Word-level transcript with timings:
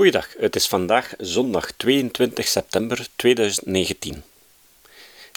Goeiedag, 0.00 0.28
het 0.38 0.56
is 0.56 0.66
vandaag 0.66 1.14
zondag 1.18 1.72
22 1.76 2.46
september 2.48 3.06
2019. 3.16 4.22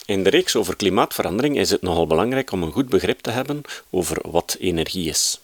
In 0.06 0.24
de 0.24 0.30
reeks 0.30 0.56
over 0.56 0.76
klimaatverandering 0.76 1.58
is 1.58 1.70
het 1.70 1.82
nogal 1.82 2.08
belangrijk 2.08 2.52
om 2.52 2.64
een 2.64 2.72
goed 2.72 2.90
begrip 2.90 3.20
te 3.20 3.30
hebben 3.30 3.62
over 3.90 4.30
wat 4.32 4.58
energie 4.60 5.10
is. 5.10 5.40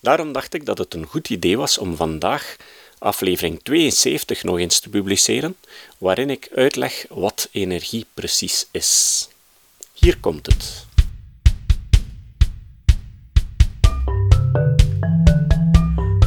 Daarom 0.00 0.32
dacht 0.32 0.54
ik 0.54 0.66
dat 0.66 0.78
het 0.78 0.94
een 0.94 1.06
goed 1.06 1.30
idee 1.30 1.56
was 1.56 1.78
om 1.78 1.96
vandaag 1.96 2.56
aflevering 2.98 3.60
72 3.62 4.42
nog 4.42 4.58
eens 4.58 4.80
te 4.80 4.88
publiceren, 4.88 5.56
waarin 5.98 6.30
ik 6.30 6.48
uitleg 6.54 7.06
wat 7.08 7.48
energie 7.52 8.06
precies 8.14 8.66
is. 8.70 9.28
Hier 9.92 10.18
komt 10.18 10.46
het. 10.46 10.88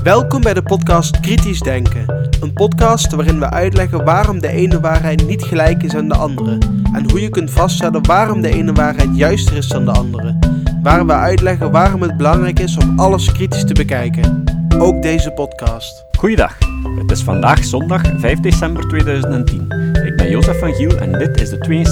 Welkom 0.04 0.42
bij 0.42 0.54
de 0.54 0.64
podcast 0.64 1.20
Kritisch 1.20 1.60
Denken. 1.60 2.30
Een 2.42 2.54
podcast 2.54 3.12
waarin 3.12 3.40
we 3.40 3.50
uitleggen 3.50 4.06
waarom 4.06 4.40
de 4.40 4.48
ene 4.48 4.80
waarheid 4.80 5.28
niet 5.28 5.44
gelijk 5.44 5.84
is 5.84 5.96
aan 5.96 6.08
de 6.08 6.16
andere. 6.16 6.58
En 6.94 7.10
hoe 7.10 7.22
je 7.22 7.30
kunt 7.30 7.52
vaststellen 7.52 8.06
waarom 8.06 8.42
de 8.42 8.50
ene 8.50 8.74
waarheid 8.74 9.10
juister 9.14 9.58
is 9.58 9.68
dan 9.68 9.86
de 9.86 9.92
andere. 9.92 10.36
Waar 10.82 11.06
we 11.06 11.14
uitleggen 11.14 11.72
waarom 11.72 12.02
het 12.02 12.18
belangrijk 12.18 12.60
is 12.60 12.78
om 12.78 13.00
alles 13.00 13.32
kritisch 13.32 13.64
te 13.66 13.74
bekijken. 13.74 14.44
Ook 14.78 15.02
deze 15.02 15.32
podcast. 15.32 16.06
Goeiedag, 16.18 16.58
het 16.98 17.12
is 17.12 17.22
vandaag 17.22 17.64
zondag 17.64 18.02
5 18.18 18.40
december 18.40 18.88
2010. 18.88 19.62
Ik 20.06 20.16
ben 20.16 20.30
Jozef 20.30 20.60
van 20.60 20.74
Giel 20.74 20.98
en 20.98 21.12
dit 21.12 21.42
is 21.42 21.50
de 21.50 21.86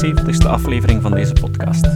72e 0.46 0.48
aflevering 0.48 1.02
van 1.02 1.12
deze 1.12 1.34
podcast. 1.34 1.88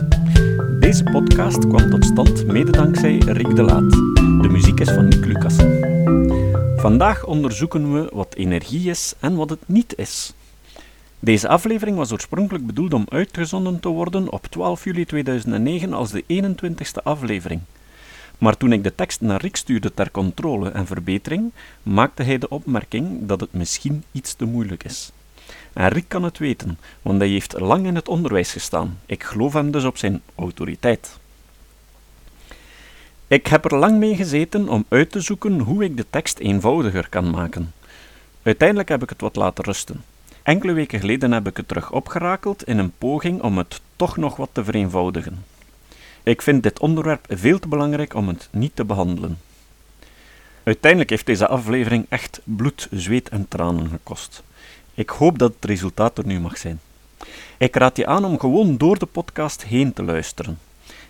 Deze 0.79 1.03
podcast 1.03 1.67
kwam 1.67 1.89
tot 1.89 2.05
stand 2.05 2.47
mede 2.47 2.71
dankzij 2.71 3.17
Rick 3.17 3.55
de 3.55 3.63
Laat. 3.63 3.91
De 4.41 4.47
muziek 4.51 4.79
is 4.79 4.91
van 4.91 5.07
Nick 5.07 5.25
Lucas. 5.25 5.55
Vandaag 6.85 7.25
onderzoeken 7.25 7.93
we 7.93 8.09
wat 8.13 8.35
energie 8.35 8.89
is 8.89 9.13
en 9.19 9.35
wat 9.35 9.49
het 9.49 9.59
niet 9.65 9.97
is. 9.97 10.33
Deze 11.19 11.47
aflevering 11.47 11.97
was 11.97 12.11
oorspronkelijk 12.11 12.65
bedoeld 12.65 12.93
om 12.93 13.05
uitgezonden 13.09 13.79
te 13.79 13.89
worden 13.89 14.31
op 14.31 14.45
12 14.45 14.83
juli 14.83 15.05
2009 15.05 15.93
als 15.93 16.11
de 16.11 16.23
21ste 16.27 17.03
aflevering. 17.03 17.61
Maar 18.37 18.57
toen 18.57 18.71
ik 18.71 18.83
de 18.83 18.95
tekst 18.95 19.21
naar 19.21 19.41
Rick 19.41 19.55
stuurde 19.55 19.93
ter 19.93 20.11
controle 20.11 20.69
en 20.69 20.85
verbetering, 20.85 21.51
maakte 21.83 22.23
hij 22.23 22.37
de 22.37 22.49
opmerking 22.49 23.27
dat 23.27 23.39
het 23.39 23.53
misschien 23.53 24.03
iets 24.11 24.33
te 24.33 24.45
moeilijk 24.45 24.83
is. 24.83 25.11
En 25.73 25.87
Rick 25.87 26.05
kan 26.07 26.23
het 26.23 26.37
weten, 26.37 26.77
want 27.01 27.19
hij 27.19 27.29
heeft 27.29 27.59
lang 27.59 27.85
in 27.85 27.95
het 27.95 28.07
onderwijs 28.07 28.51
gestaan. 28.51 28.99
Ik 29.05 29.23
geloof 29.23 29.53
hem 29.53 29.71
dus 29.71 29.83
op 29.83 29.97
zijn 29.97 30.21
autoriteit. 30.35 31.19
Ik 33.35 33.47
heb 33.47 33.65
er 33.65 33.77
lang 33.77 33.97
mee 33.97 34.15
gezeten 34.15 34.69
om 34.69 34.85
uit 34.89 35.11
te 35.11 35.21
zoeken 35.21 35.59
hoe 35.59 35.83
ik 35.83 35.97
de 35.97 36.05
tekst 36.09 36.39
eenvoudiger 36.39 37.09
kan 37.09 37.29
maken. 37.29 37.73
Uiteindelijk 38.43 38.89
heb 38.89 39.03
ik 39.03 39.09
het 39.09 39.21
wat 39.21 39.35
laten 39.35 39.63
rusten. 39.63 40.03
Enkele 40.43 40.73
weken 40.73 40.99
geleden 40.99 41.31
heb 41.31 41.47
ik 41.47 41.57
het 41.57 41.67
terug 41.67 41.91
opgerakeld 41.91 42.63
in 42.63 42.77
een 42.77 42.93
poging 42.97 43.41
om 43.41 43.57
het 43.57 43.81
toch 43.95 44.17
nog 44.17 44.35
wat 44.35 44.49
te 44.51 44.63
vereenvoudigen. 44.63 45.45
Ik 46.23 46.41
vind 46.41 46.63
dit 46.63 46.79
onderwerp 46.79 47.25
veel 47.29 47.59
te 47.59 47.67
belangrijk 47.67 48.13
om 48.13 48.27
het 48.27 48.47
niet 48.51 48.75
te 48.75 48.85
behandelen. 48.85 49.37
Uiteindelijk 50.63 51.09
heeft 51.09 51.25
deze 51.25 51.47
aflevering 51.47 52.05
echt 52.09 52.41
bloed, 52.43 52.87
zweet 52.91 53.29
en 53.29 53.47
tranen 53.47 53.89
gekost. 53.89 54.43
Ik 54.93 55.09
hoop 55.09 55.39
dat 55.39 55.53
het 55.55 55.65
resultaat 55.65 56.17
er 56.17 56.25
nu 56.25 56.39
mag 56.39 56.57
zijn. 56.57 56.79
Ik 57.57 57.75
raad 57.75 57.97
je 57.97 58.05
aan 58.05 58.25
om 58.25 58.39
gewoon 58.39 58.77
door 58.77 58.99
de 58.99 59.05
podcast 59.05 59.63
heen 59.63 59.93
te 59.93 60.03
luisteren. 60.03 60.59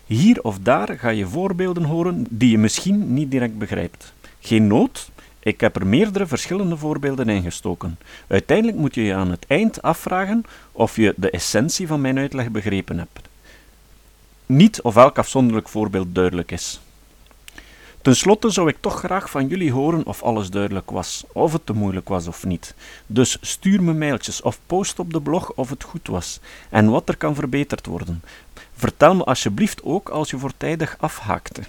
Hier 0.06 0.42
of 0.42 0.58
daar 0.58 0.98
ga 0.98 1.08
je 1.08 1.26
voorbeelden 1.26 1.84
horen 1.84 2.26
die 2.30 2.50
je 2.50 2.58
misschien 2.58 3.14
niet 3.14 3.30
direct 3.30 3.58
begrijpt. 3.58 4.12
Geen 4.40 4.66
nood, 4.66 5.10
ik 5.38 5.60
heb 5.60 5.76
er 5.76 5.86
meerdere 5.86 6.26
verschillende 6.26 6.76
voorbeelden 6.76 7.28
in 7.28 7.42
gestoken. 7.42 7.98
Uiteindelijk 8.26 8.78
moet 8.78 8.94
je 8.94 9.02
je 9.02 9.14
aan 9.14 9.30
het 9.30 9.44
eind 9.48 9.82
afvragen 9.82 10.44
of 10.72 10.96
je 10.96 11.14
de 11.16 11.30
essentie 11.30 11.86
van 11.86 12.00
mijn 12.00 12.18
uitleg 12.18 12.50
begrepen 12.50 12.98
hebt. 12.98 13.20
Niet 14.46 14.82
of 14.82 14.96
elk 14.96 15.18
afzonderlijk 15.18 15.68
voorbeeld 15.68 16.14
duidelijk 16.14 16.50
is. 16.50 16.80
Ten 18.02 18.16
slotte 18.16 18.50
zou 18.50 18.68
ik 18.68 18.76
toch 18.80 18.98
graag 18.98 19.30
van 19.30 19.46
jullie 19.46 19.72
horen 19.72 20.06
of 20.06 20.22
alles 20.22 20.50
duidelijk 20.50 20.90
was, 20.90 21.24
of 21.32 21.52
het 21.52 21.66
te 21.66 21.72
moeilijk 21.72 22.08
was 22.08 22.26
of 22.26 22.44
niet. 22.44 22.74
Dus 23.06 23.38
stuur 23.40 23.82
me 23.82 23.92
mailtjes 23.92 24.42
of 24.42 24.58
post 24.66 24.98
op 24.98 25.12
de 25.12 25.20
blog 25.20 25.52
of 25.52 25.70
het 25.70 25.82
goed 25.82 26.06
was 26.08 26.40
en 26.70 26.90
wat 26.90 27.08
er 27.08 27.16
kan 27.16 27.34
verbeterd 27.34 27.86
worden. 27.86 28.22
Vertel 28.76 29.14
me 29.14 29.24
alsjeblieft 29.24 29.82
ook 29.82 30.08
als 30.08 30.30
je 30.30 30.38
voortijdig 30.38 30.96
afhaakte. 31.00 31.62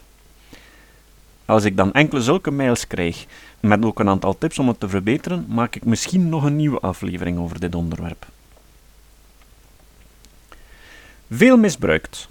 Als 1.45 1.63
ik 1.63 1.78
dan 1.78 1.94
enkele 1.94 2.22
zulke 2.22 2.51
mails 2.51 2.88
krijg, 2.88 3.25
met 3.59 3.85
ook 3.85 4.00
een 4.00 4.09
aantal 4.09 4.38
tips 4.38 4.59
om 4.59 4.68
het 4.68 4.79
te 4.79 4.90
verbeteren, 4.90 5.45
maak 5.50 5.75
ik 5.75 5.85
misschien 5.85 6.29
nog 6.29 6.44
een 6.44 6.56
nieuwe 6.56 6.79
aflevering 6.79 7.40
over 7.40 7.59
dit 7.59 7.75
onderwerp. 7.75 8.25
Veel 11.29 11.57
misbruikt. 11.57 12.28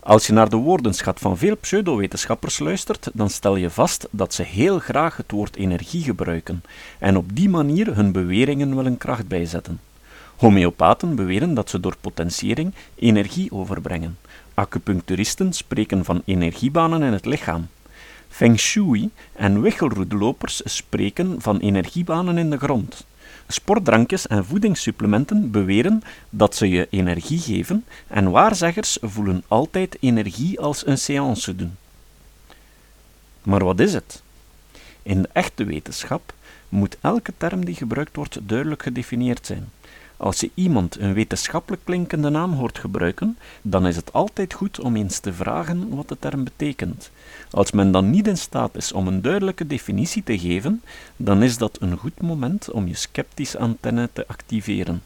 Als 0.00 0.26
je 0.26 0.32
naar 0.32 0.48
de 0.48 0.56
woordenschat 0.56 1.20
van 1.20 1.38
veel 1.38 1.56
pseudowetenschappers 1.56 2.58
luistert, 2.58 3.10
dan 3.12 3.30
stel 3.30 3.56
je 3.56 3.70
vast 3.70 4.08
dat 4.10 4.34
ze 4.34 4.42
heel 4.42 4.78
graag 4.78 5.16
het 5.16 5.30
woord 5.30 5.56
energie 5.56 6.02
gebruiken 6.02 6.62
en 6.98 7.16
op 7.16 7.36
die 7.36 7.48
manier 7.48 7.94
hun 7.94 8.12
beweringen 8.12 8.76
willen 8.76 8.98
kracht 8.98 9.28
bijzetten. 9.28 9.80
Homeopaten 10.42 11.14
beweren 11.14 11.54
dat 11.54 11.70
ze 11.70 11.80
door 11.80 11.96
potentiëring 12.00 12.74
energie 12.94 13.52
overbrengen. 13.52 14.18
Acupuncturisten 14.54 15.52
spreken 15.52 16.04
van 16.04 16.22
energiebanen 16.24 17.02
in 17.02 17.12
het 17.12 17.24
lichaam. 17.24 17.68
Feng 18.28 18.58
Shui 18.58 19.10
en 19.32 19.60
wichelroedelopers 19.60 20.60
spreken 20.64 21.40
van 21.40 21.58
energiebanen 21.58 22.38
in 22.38 22.50
de 22.50 22.58
grond. 22.58 23.06
Sportdrankjes 23.46 24.26
en 24.26 24.44
voedingssupplementen 24.44 25.50
beweren 25.50 26.02
dat 26.30 26.56
ze 26.56 26.68
je 26.68 26.86
energie 26.90 27.38
geven 27.38 27.84
en 28.06 28.30
waarzeggers 28.30 28.98
voelen 29.00 29.42
altijd 29.48 29.96
energie 30.00 30.60
als 30.60 30.86
een 30.86 30.98
séance 30.98 31.56
doen. 31.56 31.76
Maar 33.42 33.64
wat 33.64 33.80
is 33.80 33.92
het? 33.92 34.22
In 35.02 35.22
de 35.22 35.28
echte 35.32 35.64
wetenschap 35.64 36.34
moet 36.68 36.96
elke 37.00 37.32
term 37.36 37.64
die 37.64 37.74
gebruikt 37.74 38.16
wordt 38.16 38.38
duidelijk 38.42 38.82
gedefinieerd 38.82 39.46
zijn. 39.46 39.68
Als 40.22 40.40
je 40.40 40.50
iemand 40.54 40.98
een 40.98 41.14
wetenschappelijk 41.14 41.84
klinkende 41.84 42.28
naam 42.28 42.52
hoort 42.52 42.78
gebruiken, 42.78 43.38
dan 43.62 43.86
is 43.86 43.96
het 43.96 44.12
altijd 44.12 44.54
goed 44.54 44.80
om 44.80 44.96
eens 44.96 45.18
te 45.18 45.32
vragen 45.32 45.94
wat 45.94 46.08
de 46.08 46.16
term 46.18 46.44
betekent. 46.44 47.10
Als 47.50 47.70
men 47.70 47.92
dan 47.92 48.10
niet 48.10 48.26
in 48.26 48.36
staat 48.36 48.76
is 48.76 48.92
om 48.92 49.06
een 49.06 49.22
duidelijke 49.22 49.66
definitie 49.66 50.22
te 50.22 50.38
geven, 50.38 50.82
dan 51.16 51.42
is 51.42 51.58
dat 51.58 51.76
een 51.80 51.96
goed 51.96 52.20
moment 52.20 52.70
om 52.70 52.86
je 52.86 52.94
sceptische 52.94 53.58
antenne 53.58 54.08
te 54.12 54.26
activeren. 54.26 55.02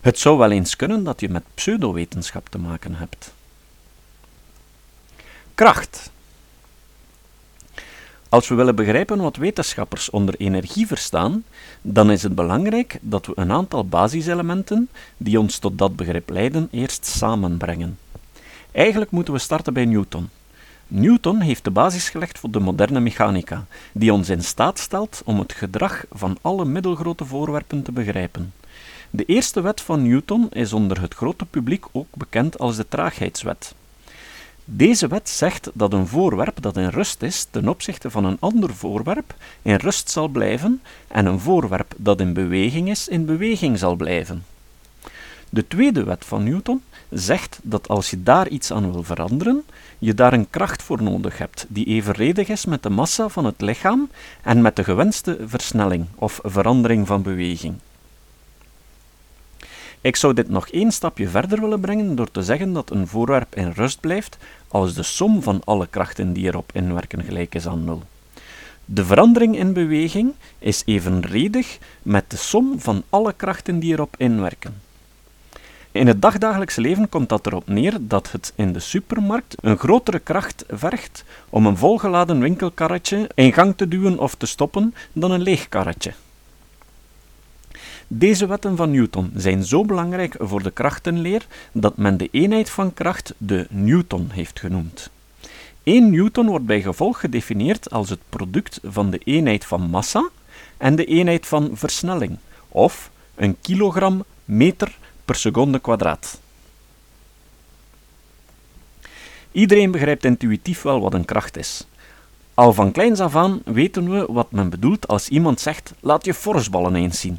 Het 0.00 0.18
zou 0.18 0.38
wel 0.38 0.50
eens 0.50 0.76
kunnen 0.76 1.04
dat 1.04 1.20
je 1.20 1.28
met 1.28 1.44
pseudowetenschap 1.54 2.48
te 2.48 2.58
maken 2.58 2.94
hebt. 2.94 3.34
Kracht. 5.54 6.10
Als 8.36 8.48
we 8.48 8.54
willen 8.54 8.74
begrijpen 8.74 9.18
wat 9.18 9.36
wetenschappers 9.36 10.10
onder 10.10 10.34
energie 10.38 10.86
verstaan, 10.86 11.44
dan 11.82 12.10
is 12.10 12.22
het 12.22 12.34
belangrijk 12.34 12.98
dat 13.00 13.26
we 13.26 13.32
een 13.34 13.52
aantal 13.52 13.86
basiselementen 13.86 14.88
die 15.16 15.40
ons 15.40 15.58
tot 15.58 15.78
dat 15.78 15.96
begrip 15.96 16.30
leiden 16.30 16.68
eerst 16.70 17.06
samenbrengen. 17.06 17.98
Eigenlijk 18.72 19.10
moeten 19.10 19.32
we 19.32 19.38
starten 19.38 19.72
bij 19.72 19.84
Newton. 19.84 20.28
Newton 20.86 21.40
heeft 21.40 21.64
de 21.64 21.70
basis 21.70 22.08
gelegd 22.08 22.38
voor 22.38 22.50
de 22.50 22.60
moderne 22.60 23.00
mechanica, 23.00 23.66
die 23.92 24.12
ons 24.12 24.28
in 24.28 24.42
staat 24.42 24.78
stelt 24.78 25.22
om 25.24 25.38
het 25.38 25.52
gedrag 25.52 26.04
van 26.10 26.38
alle 26.40 26.64
middelgrote 26.64 27.24
voorwerpen 27.24 27.82
te 27.82 27.92
begrijpen. 27.92 28.52
De 29.10 29.24
eerste 29.24 29.60
wet 29.60 29.80
van 29.80 30.08
Newton 30.08 30.50
is 30.50 30.72
onder 30.72 31.00
het 31.00 31.14
grote 31.14 31.44
publiek 31.44 31.84
ook 31.92 32.08
bekend 32.14 32.58
als 32.58 32.76
de 32.76 32.88
traagheidswet. 32.88 33.74
Deze 34.68 35.08
wet 35.08 35.28
zegt 35.28 35.70
dat 35.74 35.92
een 35.92 36.06
voorwerp 36.06 36.62
dat 36.62 36.76
in 36.76 36.88
rust 36.88 37.22
is 37.22 37.46
ten 37.50 37.68
opzichte 37.68 38.10
van 38.10 38.24
een 38.24 38.36
ander 38.40 38.74
voorwerp 38.74 39.34
in 39.62 39.74
rust 39.74 40.10
zal 40.10 40.28
blijven 40.28 40.82
en 41.08 41.26
een 41.26 41.40
voorwerp 41.40 41.94
dat 41.96 42.20
in 42.20 42.32
beweging 42.32 42.90
is 42.90 43.08
in 43.08 43.24
beweging 43.24 43.78
zal 43.78 43.94
blijven. 43.96 44.44
De 45.50 45.68
tweede 45.68 46.04
wet 46.04 46.24
van 46.24 46.44
Newton 46.44 46.82
zegt 47.10 47.58
dat 47.62 47.88
als 47.88 48.10
je 48.10 48.22
daar 48.22 48.48
iets 48.48 48.72
aan 48.72 48.92
wil 48.92 49.02
veranderen, 49.02 49.64
je 49.98 50.14
daar 50.14 50.32
een 50.32 50.50
kracht 50.50 50.82
voor 50.82 51.02
nodig 51.02 51.38
hebt 51.38 51.66
die 51.68 51.86
evenredig 51.86 52.48
is 52.48 52.64
met 52.64 52.82
de 52.82 52.90
massa 52.90 53.28
van 53.28 53.44
het 53.44 53.60
lichaam 53.60 54.10
en 54.42 54.62
met 54.62 54.76
de 54.76 54.84
gewenste 54.84 55.38
versnelling 55.44 56.06
of 56.14 56.40
verandering 56.42 57.06
van 57.06 57.22
beweging. 57.22 57.74
Ik 60.06 60.16
zou 60.16 60.34
dit 60.34 60.48
nog 60.48 60.68
één 60.68 60.92
stapje 60.92 61.28
verder 61.28 61.60
willen 61.60 61.80
brengen 61.80 62.16
door 62.16 62.30
te 62.30 62.42
zeggen 62.42 62.72
dat 62.72 62.90
een 62.90 63.06
voorwerp 63.06 63.54
in 63.54 63.70
rust 63.70 64.00
blijft 64.00 64.36
als 64.68 64.94
de 64.94 65.02
som 65.02 65.42
van 65.42 65.60
alle 65.64 65.86
krachten 65.86 66.32
die 66.32 66.46
erop 66.46 66.70
inwerken 66.72 67.22
gelijk 67.22 67.54
is 67.54 67.66
aan 67.66 67.84
nul. 67.84 68.02
De 68.84 69.04
verandering 69.04 69.56
in 69.58 69.72
beweging 69.72 70.32
is 70.58 70.82
evenredig 70.84 71.78
met 72.02 72.30
de 72.30 72.36
som 72.36 72.80
van 72.80 73.02
alle 73.10 73.32
krachten 73.32 73.78
die 73.78 73.92
erop 73.92 74.14
inwerken. 74.18 74.80
In 75.90 76.06
het 76.06 76.22
dagdagelijkse 76.22 76.80
leven 76.80 77.08
komt 77.08 77.28
dat 77.28 77.46
erop 77.46 77.68
neer 77.68 77.96
dat 78.00 78.32
het 78.32 78.52
in 78.56 78.72
de 78.72 78.80
supermarkt 78.80 79.54
een 79.60 79.78
grotere 79.78 80.18
kracht 80.18 80.64
vergt 80.68 81.24
om 81.48 81.66
een 81.66 81.76
volgeladen 81.76 82.40
winkelkarretje 82.40 83.30
in 83.34 83.52
gang 83.52 83.76
te 83.76 83.88
duwen 83.88 84.18
of 84.18 84.34
te 84.34 84.46
stoppen 84.46 84.94
dan 85.12 85.30
een 85.30 85.42
leeg 85.42 85.68
karretje. 85.68 86.12
Deze 88.08 88.46
wetten 88.46 88.76
van 88.76 88.90
Newton 88.90 89.32
zijn 89.34 89.64
zo 89.64 89.84
belangrijk 89.84 90.34
voor 90.38 90.62
de 90.62 90.70
krachtenleer 90.70 91.46
dat 91.72 91.96
men 91.96 92.16
de 92.16 92.28
eenheid 92.30 92.70
van 92.70 92.94
kracht 92.94 93.34
de 93.38 93.66
Newton 93.70 94.30
heeft 94.30 94.60
genoemd. 94.60 95.10
1 95.82 96.10
newton 96.10 96.46
wordt 96.46 96.66
bij 96.66 96.82
gevolg 96.82 97.20
gedefinieerd 97.20 97.90
als 97.90 98.10
het 98.10 98.18
product 98.28 98.80
van 98.82 99.10
de 99.10 99.18
eenheid 99.18 99.64
van 99.64 99.80
massa 99.80 100.28
en 100.76 100.96
de 100.96 101.04
eenheid 101.04 101.46
van 101.46 101.70
versnelling, 101.74 102.38
of 102.68 103.10
een 103.34 103.56
kilogram 103.60 104.24
meter 104.44 104.98
per 105.24 105.34
seconde 105.34 105.78
kwadraat. 105.78 106.40
Iedereen 109.52 109.90
begrijpt 109.90 110.24
intuïtief 110.24 110.82
wel 110.82 111.00
wat 111.00 111.14
een 111.14 111.24
kracht 111.24 111.56
is. 111.56 111.86
Al 112.54 112.72
van 112.72 112.92
kleins 112.92 113.20
af 113.20 113.36
aan 113.36 113.60
weten 113.64 114.10
we 114.10 114.32
wat 114.32 114.52
men 114.52 114.70
bedoelt 114.70 115.08
als 115.08 115.28
iemand 115.28 115.60
zegt: 115.60 115.94
laat 116.00 116.24
je 116.24 116.34
forsballen 116.34 116.94
eens 116.94 117.20
zien. 117.20 117.38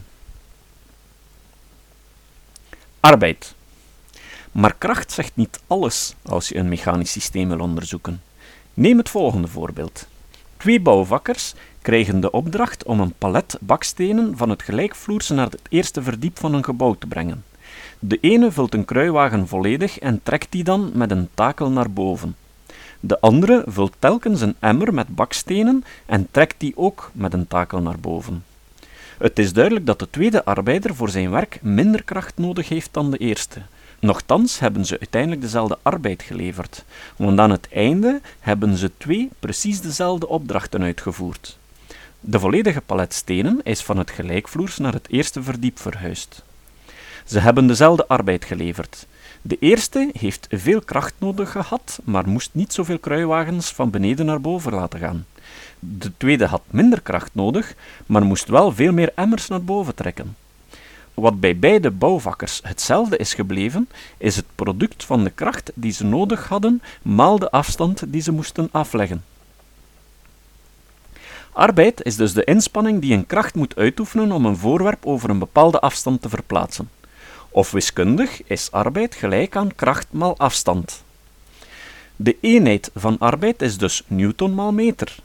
Arbeid. 2.99 3.55
Maar 4.51 4.75
kracht 4.77 5.11
zegt 5.11 5.35
niet 5.35 5.59
alles 5.67 6.15
als 6.23 6.49
je 6.49 6.55
een 6.55 6.69
mechanisch 6.69 7.11
systeem 7.11 7.49
wil 7.49 7.59
onderzoeken. 7.59 8.21
Neem 8.73 8.97
het 8.97 9.09
volgende 9.09 9.47
voorbeeld. 9.47 10.07
Twee 10.57 10.79
bouwvakkers 10.81 11.53
krijgen 11.81 12.19
de 12.19 12.31
opdracht 12.31 12.83
om 12.83 12.99
een 12.99 13.13
palet 13.17 13.57
bakstenen 13.61 14.37
van 14.37 14.49
het 14.49 14.61
gelijkvloerse 14.61 15.33
naar 15.33 15.49
het 15.49 15.61
eerste 15.69 16.01
verdiep 16.01 16.39
van 16.39 16.53
een 16.53 16.63
gebouw 16.63 16.95
te 16.99 17.07
brengen. 17.07 17.43
De 17.99 18.17
ene 18.21 18.51
vult 18.51 18.73
een 18.73 18.85
kruiwagen 18.85 19.47
volledig 19.47 19.99
en 19.99 20.19
trekt 20.23 20.51
die 20.51 20.63
dan 20.63 20.91
met 20.93 21.11
een 21.11 21.29
takel 21.33 21.69
naar 21.69 21.91
boven. 21.91 22.35
De 22.99 23.19
andere 23.19 23.63
vult 23.65 23.93
telkens 23.99 24.41
een 24.41 24.55
emmer 24.59 24.93
met 24.93 25.15
bakstenen 25.15 25.83
en 26.05 26.27
trekt 26.31 26.55
die 26.57 26.77
ook 26.77 27.11
met 27.13 27.33
een 27.33 27.47
takel 27.47 27.81
naar 27.81 27.99
boven. 27.99 28.43
Het 29.17 29.39
is 29.39 29.53
duidelijk 29.53 29.85
dat 29.85 29.99
de 29.99 30.09
tweede 30.09 30.45
arbeider 30.45 30.95
voor 30.95 31.09
zijn 31.09 31.31
werk 31.31 31.59
minder 31.61 32.03
kracht 32.03 32.37
nodig 32.37 32.69
heeft 32.69 32.89
dan 32.91 33.11
de 33.11 33.17
eerste. 33.17 33.61
Nochtans 33.99 34.59
hebben 34.59 34.85
ze 34.85 34.99
uiteindelijk 34.99 35.41
dezelfde 35.41 35.77
arbeid 35.81 36.23
geleverd, 36.23 36.83
want 37.15 37.39
aan 37.39 37.51
het 37.51 37.67
einde 37.71 38.21
hebben 38.39 38.77
ze 38.77 38.91
twee 38.97 39.29
precies 39.39 39.81
dezelfde 39.81 40.27
opdrachten 40.27 40.81
uitgevoerd. 40.81 41.57
De 42.19 42.39
volledige 42.39 42.81
palet 42.81 43.13
stenen 43.13 43.59
is 43.63 43.83
van 43.83 43.97
het 43.97 44.11
gelijkvloers 44.11 44.77
naar 44.77 44.93
het 44.93 45.07
eerste 45.09 45.43
verdiep 45.43 45.79
verhuisd. 45.79 46.43
Ze 47.25 47.39
hebben 47.39 47.67
dezelfde 47.67 48.07
arbeid 48.07 48.45
geleverd. 48.45 49.05
De 49.41 49.57
eerste 49.59 50.09
heeft 50.13 50.47
veel 50.49 50.81
kracht 50.81 51.13
nodig 51.17 51.51
gehad, 51.51 51.99
maar 52.03 52.29
moest 52.29 52.49
niet 52.53 52.73
zoveel 52.73 52.99
kruiwagens 52.99 53.71
van 53.71 53.89
beneden 53.89 54.25
naar 54.25 54.41
boven 54.41 54.73
laten 54.73 54.99
gaan. 54.99 55.25
De 55.89 56.11
tweede 56.17 56.45
had 56.45 56.61
minder 56.67 57.01
kracht 57.01 57.29
nodig, 57.33 57.75
maar 58.05 58.25
moest 58.25 58.47
wel 58.47 58.71
veel 58.71 58.93
meer 58.93 59.11
emmers 59.15 59.47
naar 59.47 59.63
boven 59.63 59.95
trekken. 59.95 60.35
Wat 61.13 61.39
bij 61.39 61.57
beide 61.57 61.91
bouwvakkers 61.91 62.59
hetzelfde 62.63 63.17
is 63.17 63.33
gebleven, 63.33 63.89
is 64.17 64.35
het 64.35 64.45
product 64.55 65.03
van 65.03 65.23
de 65.23 65.29
kracht 65.29 65.71
die 65.75 65.91
ze 65.91 66.05
nodig 66.05 66.47
hadden, 66.47 66.81
maal 67.01 67.39
de 67.39 67.51
afstand 67.51 68.03
die 68.07 68.21
ze 68.21 68.31
moesten 68.31 68.69
afleggen. 68.71 69.23
Arbeid 71.51 72.03
is 72.03 72.15
dus 72.15 72.33
de 72.33 72.43
inspanning 72.43 73.01
die 73.01 73.13
een 73.13 73.25
kracht 73.25 73.55
moet 73.55 73.75
uitoefenen 73.75 74.31
om 74.31 74.45
een 74.45 74.57
voorwerp 74.57 75.05
over 75.05 75.29
een 75.29 75.39
bepaalde 75.39 75.79
afstand 75.79 76.21
te 76.21 76.29
verplaatsen. 76.29 76.89
Of 77.49 77.71
wiskundig 77.71 78.43
is 78.43 78.71
arbeid 78.71 79.15
gelijk 79.15 79.55
aan 79.55 79.75
kracht 79.75 80.07
maal 80.11 80.37
afstand. 80.37 81.03
De 82.15 82.37
eenheid 82.41 82.91
van 82.95 83.17
arbeid 83.19 83.61
is 83.61 83.77
dus 83.77 84.03
newton 84.07 84.53
maal 84.53 84.71
meter. 84.71 85.15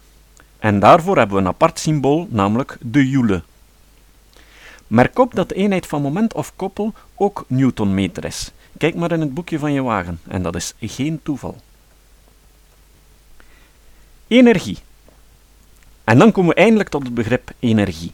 En 0.63 0.79
daarvoor 0.79 1.17
hebben 1.17 1.37
we 1.37 1.43
een 1.43 1.49
apart 1.49 1.79
symbool, 1.79 2.27
namelijk 2.31 2.77
de 2.81 3.09
joule. 3.09 3.43
Merk 4.87 5.19
op 5.19 5.35
dat 5.35 5.49
de 5.49 5.55
eenheid 5.55 5.87
van 5.87 6.03
moment 6.03 6.35
of 6.35 6.53
koppel 6.57 6.95
ook 7.15 7.45
newtonmeter 7.47 8.25
is. 8.25 8.51
Kijk 8.79 8.95
maar 8.95 9.13
in 9.13 9.21
het 9.21 9.35
boekje 9.35 9.59
van 9.59 9.73
je 9.73 9.83
wagen, 9.83 10.21
en 10.29 10.43
dat 10.43 10.55
is 10.55 10.75
geen 10.81 11.21
toeval. 11.23 11.57
Energie. 14.27 14.79
En 16.05 16.19
dan 16.19 16.33
komen 16.33 16.55
we 16.55 16.61
eindelijk 16.61 16.89
tot 16.89 17.03
het 17.03 17.15
begrip 17.15 17.51
energie. 17.59 18.13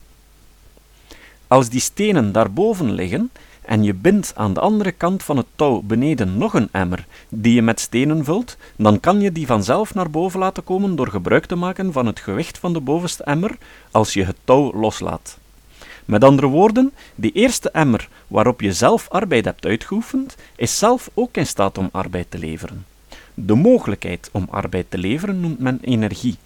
Als 1.46 1.68
die 1.68 1.80
stenen 1.80 2.32
daarboven 2.32 2.92
liggen 2.92 3.30
en 3.68 3.82
je 3.82 3.94
bindt 3.94 4.32
aan 4.36 4.54
de 4.54 4.60
andere 4.60 4.92
kant 4.92 5.22
van 5.22 5.36
het 5.36 5.46
touw 5.56 5.82
beneden 5.82 6.38
nog 6.38 6.54
een 6.54 6.68
emmer 6.72 7.06
die 7.28 7.54
je 7.54 7.62
met 7.62 7.80
stenen 7.80 8.24
vult, 8.24 8.56
dan 8.76 9.00
kan 9.00 9.20
je 9.20 9.32
die 9.32 9.46
vanzelf 9.46 9.94
naar 9.94 10.10
boven 10.10 10.40
laten 10.40 10.64
komen 10.64 10.96
door 10.96 11.08
gebruik 11.08 11.46
te 11.46 11.56
maken 11.56 11.92
van 11.92 12.06
het 12.06 12.20
gewicht 12.20 12.58
van 12.58 12.72
de 12.72 12.80
bovenste 12.80 13.24
emmer 13.24 13.56
als 13.90 14.12
je 14.12 14.24
het 14.24 14.36
touw 14.44 14.72
loslaat. 14.72 15.38
Met 16.04 16.24
andere 16.24 16.46
woorden, 16.46 16.92
die 17.14 17.32
eerste 17.32 17.70
emmer 17.70 18.08
waarop 18.26 18.60
je 18.60 18.72
zelf 18.72 19.08
arbeid 19.08 19.44
hebt 19.44 19.66
uitgeoefend, 19.66 20.36
is 20.56 20.78
zelf 20.78 21.10
ook 21.14 21.36
in 21.36 21.46
staat 21.46 21.78
om 21.78 21.88
arbeid 21.92 22.30
te 22.30 22.38
leveren. 22.38 22.86
De 23.34 23.54
mogelijkheid 23.54 24.28
om 24.32 24.46
arbeid 24.50 24.86
te 24.88 24.98
leveren 24.98 25.40
noemt 25.40 25.58
men 25.58 25.78
energie. 25.82 26.36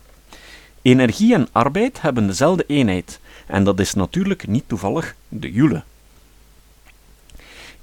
Energie 0.83 1.35
en 1.35 1.49
arbeid 1.53 2.01
hebben 2.01 2.27
dezelfde 2.27 2.65
eenheid, 2.67 3.21
en 3.47 3.65
dat 3.65 3.81
is 3.81 3.95
natuurlijk 3.95 4.47
niet 4.47 4.65
toevallig 4.67 5.15
de 5.29 5.53
joule. 5.53 5.83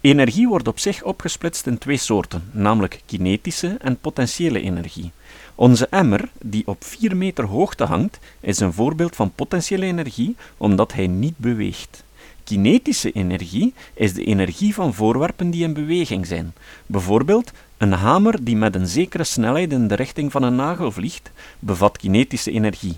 Energie 0.02 0.48
wordt 0.48 0.68
op 0.68 0.80
zich 0.80 1.04
opgesplitst 1.04 1.68
in 1.68 1.78
twee 1.78 1.98
soorten, 1.98 2.50
namelijk 2.52 3.02
kinetische 3.06 3.78
en 3.80 4.00
potentiële 4.00 4.62
energie. 4.62 5.12
Onze 5.56 5.88
emmer, 5.90 6.30
die 6.42 6.68
op 6.68 6.84
4 6.84 7.18
meter 7.18 7.46
hoogte 7.46 7.84
hangt, 7.84 8.20
is 8.40 8.60
een 8.60 8.74
voorbeeld 8.74 9.16
van 9.16 9.32
potentiële 9.36 9.86
energie 9.86 10.36
omdat 10.58 10.94
hij 10.94 11.08
niet 11.08 11.38
beweegt. 11.38 12.04
Kinetische 12.44 13.12
energie 13.12 13.74
is 13.94 14.14
de 14.14 14.24
energie 14.24 14.74
van 14.74 14.94
voorwerpen 14.94 15.50
die 15.50 15.64
in 15.64 15.74
beweging 15.74 16.28
zijn. 16.28 16.54
Bijvoorbeeld, 16.86 17.52
een 17.78 17.92
hamer 17.92 18.44
die 18.44 18.56
met 18.56 18.76
een 18.76 18.88
zekere 18.88 19.24
snelheid 19.24 19.72
in 19.72 19.88
de 19.88 19.96
richting 19.96 20.32
van 20.32 20.44
een 20.44 20.56
nagel 20.56 20.92
vliegt, 20.92 21.32
bevat 21.60 21.98
kinetische 21.98 22.52
energie. 22.52 22.98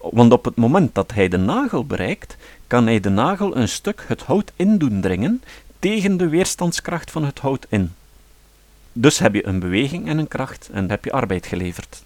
Want 0.00 0.32
op 0.32 0.44
het 0.44 0.56
moment 0.56 0.94
dat 0.94 1.12
hij 1.12 1.28
de 1.28 1.36
nagel 1.36 1.84
bereikt, 1.84 2.36
kan 2.66 2.86
hij 2.86 3.00
de 3.00 3.08
nagel 3.08 3.56
een 3.56 3.68
stuk 3.68 4.04
het 4.06 4.22
hout 4.22 4.52
in 4.56 4.78
doen 4.78 5.00
dringen 5.00 5.42
tegen 5.78 6.16
de 6.16 6.28
weerstandskracht 6.28 7.10
van 7.10 7.24
het 7.24 7.38
hout 7.38 7.66
in. 7.68 7.92
Dus 8.92 9.18
heb 9.18 9.34
je 9.34 9.46
een 9.46 9.58
beweging 9.58 10.08
en 10.08 10.18
een 10.18 10.28
kracht 10.28 10.68
en 10.72 10.90
heb 10.90 11.04
je 11.04 11.12
arbeid 11.12 11.46
geleverd. 11.46 12.02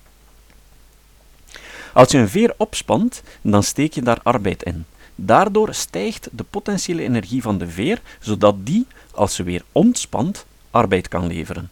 Als 1.93 2.11
je 2.11 2.19
een 2.19 2.29
veer 2.29 2.55
opspant, 2.57 3.23
dan 3.43 3.63
steek 3.63 3.93
je 3.93 4.03
daar 4.03 4.21
arbeid 4.23 4.63
in. 4.63 4.85
Daardoor 5.15 5.75
stijgt 5.75 6.29
de 6.33 6.45
potentiële 6.45 7.03
energie 7.03 7.43
van 7.43 7.59
de 7.59 7.69
veer, 7.69 8.01
zodat 8.21 8.67
die, 8.67 8.87
als 9.11 9.35
ze 9.35 9.43
weer 9.43 9.65
ontspant, 9.73 10.47
arbeid 10.71 11.09
kan 11.09 11.27
leveren. 11.27 11.71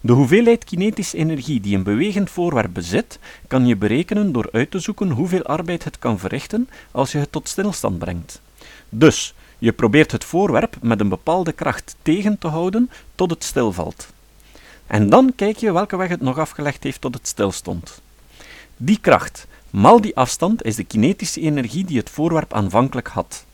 De 0.00 0.12
hoeveelheid 0.12 0.64
kinetische 0.64 1.16
energie 1.16 1.60
die 1.60 1.76
een 1.76 1.82
bewegend 1.82 2.30
voorwerp 2.30 2.74
bezit, 2.74 3.18
kan 3.46 3.66
je 3.66 3.76
berekenen 3.76 4.32
door 4.32 4.48
uit 4.52 4.70
te 4.70 4.78
zoeken 4.78 5.10
hoeveel 5.10 5.42
arbeid 5.42 5.84
het 5.84 5.98
kan 5.98 6.18
verrichten 6.18 6.68
als 6.90 7.12
je 7.12 7.18
het 7.18 7.32
tot 7.32 7.48
stilstand 7.48 7.98
brengt. 7.98 8.40
Dus, 8.88 9.34
je 9.58 9.72
probeert 9.72 10.12
het 10.12 10.24
voorwerp 10.24 10.76
met 10.82 11.00
een 11.00 11.08
bepaalde 11.08 11.52
kracht 11.52 11.96
tegen 12.02 12.38
te 12.38 12.48
houden 12.48 12.90
tot 13.14 13.30
het 13.30 13.44
stilvalt. 13.44 14.08
En 14.86 15.08
dan 15.08 15.32
kijk 15.36 15.56
je 15.56 15.72
welke 15.72 15.96
weg 15.96 16.08
het 16.08 16.20
nog 16.20 16.38
afgelegd 16.38 16.82
heeft 16.82 17.00
tot 17.00 17.14
het 17.14 17.28
stilstond. 17.28 18.00
Die 18.76 18.98
kracht, 19.00 19.46
mal 19.70 20.00
die 20.00 20.16
afstand, 20.16 20.64
is 20.64 20.76
de 20.76 20.84
kinetische 20.84 21.40
energie 21.40 21.84
die 21.84 21.98
het 21.98 22.10
voorwerp 22.10 22.54
aanvankelijk 22.54 23.08
had. 23.08 23.44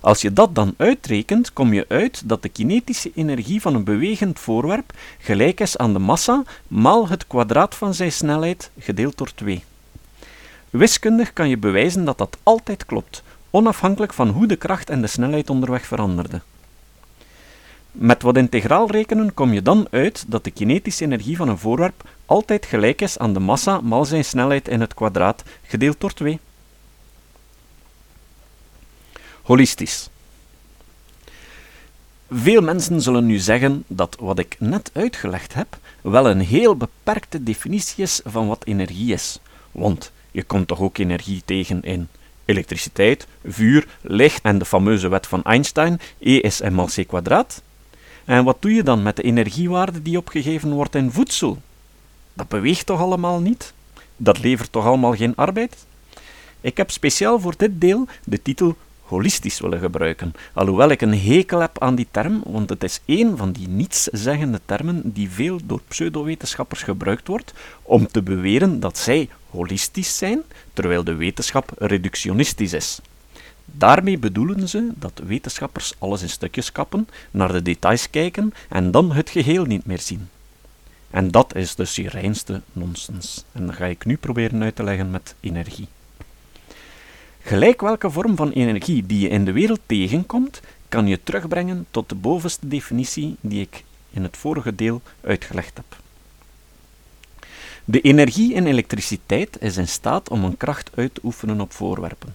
Als 0.00 0.20
je 0.20 0.32
dat 0.32 0.54
dan 0.54 0.74
uitrekent, 0.76 1.52
kom 1.52 1.72
je 1.72 1.84
uit 1.88 2.28
dat 2.28 2.42
de 2.42 2.48
kinetische 2.48 3.10
energie 3.14 3.60
van 3.60 3.74
een 3.74 3.84
bewegend 3.84 4.38
voorwerp 4.38 4.92
gelijk 5.18 5.60
is 5.60 5.76
aan 5.76 5.92
de 5.92 5.98
massa 5.98 6.42
maal 6.68 7.08
het 7.08 7.26
kwadraat 7.26 7.74
van 7.74 7.94
zijn 7.94 8.12
snelheid 8.12 8.70
gedeeld 8.78 9.18
door 9.18 9.34
2. 9.34 9.64
Wiskundig 10.70 11.32
kan 11.32 11.48
je 11.48 11.56
bewijzen 11.56 12.04
dat 12.04 12.18
dat 12.18 12.36
altijd 12.42 12.86
klopt, 12.86 13.22
onafhankelijk 13.50 14.12
van 14.12 14.28
hoe 14.28 14.46
de 14.46 14.56
kracht 14.56 14.90
en 14.90 15.00
de 15.00 15.06
snelheid 15.06 15.50
onderweg 15.50 15.86
veranderden. 15.86 16.42
Met 17.92 18.22
wat 18.22 18.36
integraal 18.36 18.90
rekenen 18.90 19.34
kom 19.34 19.52
je 19.52 19.62
dan 19.62 19.86
uit 19.90 20.24
dat 20.26 20.44
de 20.44 20.50
kinetische 20.50 21.04
energie 21.04 21.36
van 21.36 21.48
een 21.48 21.58
voorwerp 21.58 22.08
altijd 22.26 22.66
gelijk 22.66 23.00
is 23.00 23.18
aan 23.18 23.32
de 23.32 23.40
massa 23.40 23.80
maal 23.80 24.04
zijn 24.04 24.24
snelheid 24.24 24.68
in 24.68 24.80
het 24.80 24.94
kwadraat 24.94 25.42
gedeeld 25.62 26.00
door 26.00 26.12
2. 26.12 26.38
Holistisch. 29.42 30.08
Veel 32.30 32.60
mensen 32.60 33.02
zullen 33.02 33.26
nu 33.26 33.38
zeggen 33.38 33.84
dat 33.86 34.16
wat 34.20 34.38
ik 34.38 34.56
net 34.58 34.90
uitgelegd 34.92 35.54
heb 35.54 35.78
wel 36.00 36.28
een 36.30 36.40
heel 36.40 36.76
beperkte 36.76 37.42
definitie 37.42 38.02
is 38.02 38.20
van 38.24 38.48
wat 38.48 38.64
energie 38.64 39.12
is. 39.12 39.38
Want 39.72 40.12
je 40.30 40.42
komt 40.42 40.68
toch 40.68 40.80
ook 40.80 40.98
energie 40.98 41.42
tegen 41.44 41.82
in 41.82 42.08
elektriciteit, 42.48 43.26
vuur, 43.44 43.86
licht 44.00 44.42
en 44.42 44.58
de 44.58 44.64
fameuze 44.64 45.08
wet 45.08 45.26
van 45.26 45.42
Einstein, 45.42 46.00
E 46.18 46.36
is 46.36 46.60
mc 46.60 47.06
kwadraat. 47.06 47.62
En 48.24 48.44
wat 48.44 48.56
doe 48.62 48.74
je 48.74 48.82
dan 48.82 49.02
met 49.02 49.16
de 49.16 49.22
energiewaarde 49.22 50.02
die 50.02 50.18
opgegeven 50.18 50.72
wordt 50.72 50.94
in 50.94 51.10
voedsel? 51.10 51.58
Dat 52.34 52.48
beweegt 52.48 52.86
toch 52.86 53.00
allemaal 53.00 53.40
niet? 53.40 53.72
Dat 54.16 54.38
levert 54.38 54.72
toch 54.72 54.86
allemaal 54.86 55.14
geen 55.14 55.36
arbeid? 55.36 55.86
Ik 56.60 56.76
heb 56.76 56.90
speciaal 56.90 57.40
voor 57.40 57.54
dit 57.56 57.80
deel 57.80 58.06
de 58.24 58.42
titel 58.42 58.76
holistisch 59.08 59.60
willen 59.60 59.78
gebruiken, 59.78 60.34
alhoewel 60.52 60.88
ik 60.88 61.00
een 61.00 61.18
hekel 61.18 61.60
heb 61.60 61.82
aan 61.82 61.94
die 61.94 62.08
term, 62.10 62.42
want 62.46 62.70
het 62.70 62.84
is 62.84 63.00
een 63.06 63.36
van 63.36 63.52
die 63.52 63.68
nietszeggende 63.68 64.60
termen 64.64 65.00
die 65.04 65.30
veel 65.30 65.58
door 65.64 65.80
pseudowetenschappers 65.88 66.82
gebruikt 66.82 67.26
wordt 67.26 67.52
om 67.82 68.06
te 68.06 68.22
beweren 68.22 68.80
dat 68.80 68.98
zij 68.98 69.28
holistisch 69.50 70.16
zijn, 70.18 70.42
terwijl 70.72 71.04
de 71.04 71.14
wetenschap 71.14 71.72
reductionistisch 71.78 72.72
is. 72.72 73.00
Daarmee 73.64 74.18
bedoelen 74.18 74.68
ze 74.68 74.90
dat 74.94 75.20
wetenschappers 75.26 75.92
alles 75.98 76.22
in 76.22 76.30
stukjes 76.30 76.72
kappen, 76.72 77.08
naar 77.30 77.52
de 77.52 77.62
details 77.62 78.10
kijken 78.10 78.52
en 78.68 78.90
dan 78.90 79.12
het 79.12 79.30
geheel 79.30 79.64
niet 79.64 79.86
meer 79.86 80.00
zien. 80.00 80.28
En 81.10 81.30
dat 81.30 81.54
is 81.54 81.74
dus 81.74 81.96
je 81.96 82.08
reinste 82.08 82.60
nonsens. 82.72 83.44
En 83.52 83.66
dat 83.66 83.74
ga 83.74 83.84
ik 83.84 84.04
nu 84.04 84.16
proberen 84.16 84.62
uit 84.62 84.76
te 84.76 84.82
leggen 84.82 85.10
met 85.10 85.34
energie. 85.40 85.88
Gelijk 87.48 87.80
welke 87.80 88.10
vorm 88.10 88.36
van 88.36 88.50
energie 88.50 89.06
die 89.06 89.20
je 89.20 89.28
in 89.28 89.44
de 89.44 89.52
wereld 89.52 89.80
tegenkomt, 89.86 90.60
kan 90.88 91.06
je 91.06 91.22
terugbrengen 91.22 91.86
tot 91.90 92.08
de 92.08 92.14
bovenste 92.14 92.68
definitie 92.68 93.36
die 93.40 93.60
ik 93.60 93.84
in 94.10 94.22
het 94.22 94.36
vorige 94.36 94.74
deel 94.74 95.00
uitgelegd 95.20 95.76
heb. 95.76 95.96
De 97.84 98.00
energie 98.00 98.54
in 98.54 98.66
elektriciteit 98.66 99.56
is 99.60 99.76
in 99.76 99.88
staat 99.88 100.28
om 100.28 100.44
een 100.44 100.56
kracht 100.56 100.90
uit 100.94 101.14
te 101.14 101.20
oefenen 101.24 101.60
op 101.60 101.72
voorwerpen. 101.72 102.34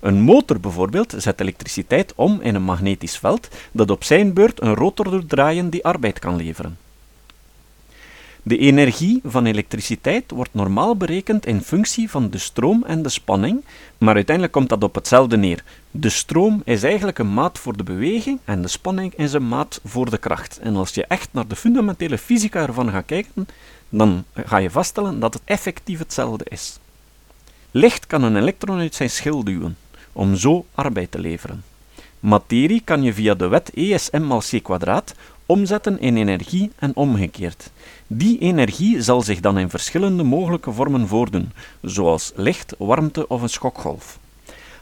Een 0.00 0.20
motor 0.20 0.60
bijvoorbeeld 0.60 1.14
zet 1.16 1.40
elektriciteit 1.40 2.12
om 2.14 2.40
in 2.40 2.54
een 2.54 2.62
magnetisch 2.62 3.18
veld 3.18 3.48
dat 3.72 3.90
op 3.90 4.04
zijn 4.04 4.32
beurt 4.32 4.62
een 4.62 4.74
rotor 4.74 5.10
doet 5.10 5.28
draaien 5.28 5.70
die 5.70 5.84
arbeid 5.84 6.18
kan 6.18 6.36
leveren. 6.36 6.78
De 8.46 8.58
energie 8.58 9.20
van 9.24 9.46
elektriciteit 9.46 10.30
wordt 10.30 10.54
normaal 10.54 10.96
berekend 10.96 11.46
in 11.46 11.60
functie 11.60 12.10
van 12.10 12.30
de 12.30 12.38
stroom 12.38 12.84
en 12.86 13.02
de 13.02 13.08
spanning, 13.08 13.64
maar 13.98 14.14
uiteindelijk 14.14 14.54
komt 14.54 14.68
dat 14.68 14.82
op 14.82 14.94
hetzelfde 14.94 15.36
neer. 15.36 15.64
De 15.90 16.08
stroom 16.08 16.62
is 16.64 16.82
eigenlijk 16.82 17.18
een 17.18 17.34
maat 17.34 17.58
voor 17.58 17.76
de 17.76 17.82
beweging 17.82 18.38
en 18.44 18.62
de 18.62 18.68
spanning 18.68 19.14
is 19.14 19.32
een 19.32 19.48
maat 19.48 19.80
voor 19.84 20.10
de 20.10 20.18
kracht. 20.18 20.58
En 20.58 20.76
als 20.76 20.94
je 20.94 21.06
echt 21.06 21.28
naar 21.32 21.46
de 21.46 21.56
fundamentele 21.56 22.18
fysica 22.18 22.62
ervan 22.66 22.90
gaat 22.90 23.06
kijken, 23.06 23.48
dan 23.88 24.24
ga 24.34 24.56
je 24.56 24.70
vaststellen 24.70 25.20
dat 25.20 25.34
het 25.34 25.42
effectief 25.44 25.98
hetzelfde 25.98 26.44
is. 26.48 26.78
Licht 27.70 28.06
kan 28.06 28.22
een 28.22 28.36
elektron 28.36 28.78
uit 28.78 28.94
zijn 28.94 29.10
schil 29.10 29.44
duwen, 29.44 29.76
om 30.12 30.36
zo 30.36 30.66
arbeid 30.74 31.10
te 31.10 31.18
leveren. 31.18 31.64
Materie 32.20 32.82
kan 32.84 33.02
je 33.02 33.14
via 33.14 33.34
de 33.34 33.48
wet 33.48 33.70
ESM 33.74 34.22
mal 34.22 34.42
c 34.50 34.62
kwadraat 34.62 35.14
omzetten 35.46 36.00
in 36.00 36.16
energie 36.16 36.70
en 36.78 36.96
omgekeerd. 36.96 37.70
Die 38.06 38.38
energie 38.38 39.02
zal 39.02 39.22
zich 39.22 39.40
dan 39.40 39.58
in 39.58 39.70
verschillende 39.70 40.22
mogelijke 40.22 40.72
vormen 40.72 41.08
voordoen, 41.08 41.52
zoals 41.82 42.32
licht, 42.34 42.74
warmte 42.78 43.28
of 43.28 43.42
een 43.42 43.48
schokgolf. 43.48 44.18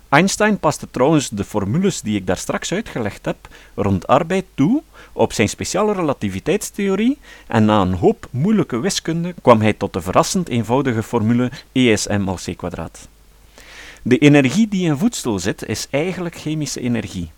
Einstein 0.09 0.59
paste 0.59 0.87
trouwens 0.91 1.29
de 1.29 1.45
formules 1.45 2.01
die 2.01 2.17
ik 2.17 2.27
daar 2.27 2.37
straks 2.37 2.73
uitgelegd 2.73 3.25
heb 3.25 3.49
rond 3.75 4.07
arbeid 4.07 4.45
toe 4.55 4.83
op 5.13 5.33
zijn 5.33 5.49
speciale 5.49 5.93
relativiteitstheorie 5.93 7.19
en 7.47 7.65
na 7.65 7.81
een 7.81 7.95
hoop 7.95 8.29
moeilijke 8.31 8.79
wiskunde 8.81 9.35
kwam 9.43 9.61
hij 9.61 9.73
tot 9.73 9.93
de 9.93 10.01
verrassend 10.01 10.49
eenvoudige 10.49 11.03
formule 11.03 11.51
ESM 11.73 12.35
c. 12.35 12.57
De 14.03 14.19
energie 14.19 14.69
die 14.69 14.87
in 14.87 14.97
voedsel 14.97 15.39
zit 15.39 15.67
is 15.67 15.87
eigenlijk 15.91 16.37
chemische 16.37 16.81
energie. 16.81 17.31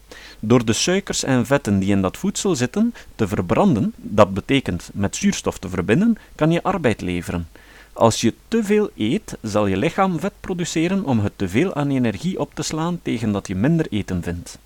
Door 0.47 0.65
de 0.65 0.73
suikers 0.73 1.25
en 1.25 1.47
vetten 1.47 1.79
die 1.79 1.91
in 1.91 2.03
dat 2.03 2.17
voedsel 2.17 2.55
zitten 2.55 2.95
te 3.15 3.29
verbranden, 3.29 3.93
dat 3.97 4.35
betekent 4.35 4.91
met 4.93 5.17
zuurstof 5.17 5.59
te 5.59 5.69
verbinden, 5.69 6.19
kan 6.35 6.51
je 6.51 6.63
arbeid 6.63 7.01
leveren. 7.01 7.49
Als 7.93 8.21
je 8.21 8.35
te 8.49 8.65
veel 8.65 8.91
eet, 8.97 9.37
zal 9.43 9.67
je 9.67 9.77
lichaam 9.77 10.21
vet 10.21 10.33
produceren 10.41 11.05
om 11.05 11.21
het 11.21 11.33
te 11.37 11.49
veel 11.49 11.75
aan 11.75 11.91
energie 11.91 12.41
op 12.41 12.55
te 12.55 12.63
slaan 12.63 13.01
tegen 13.03 13.33
dat 13.33 13.47
je 13.47 13.55
minder 13.55 13.87
eten 13.91 14.23
vindt. 14.23 14.59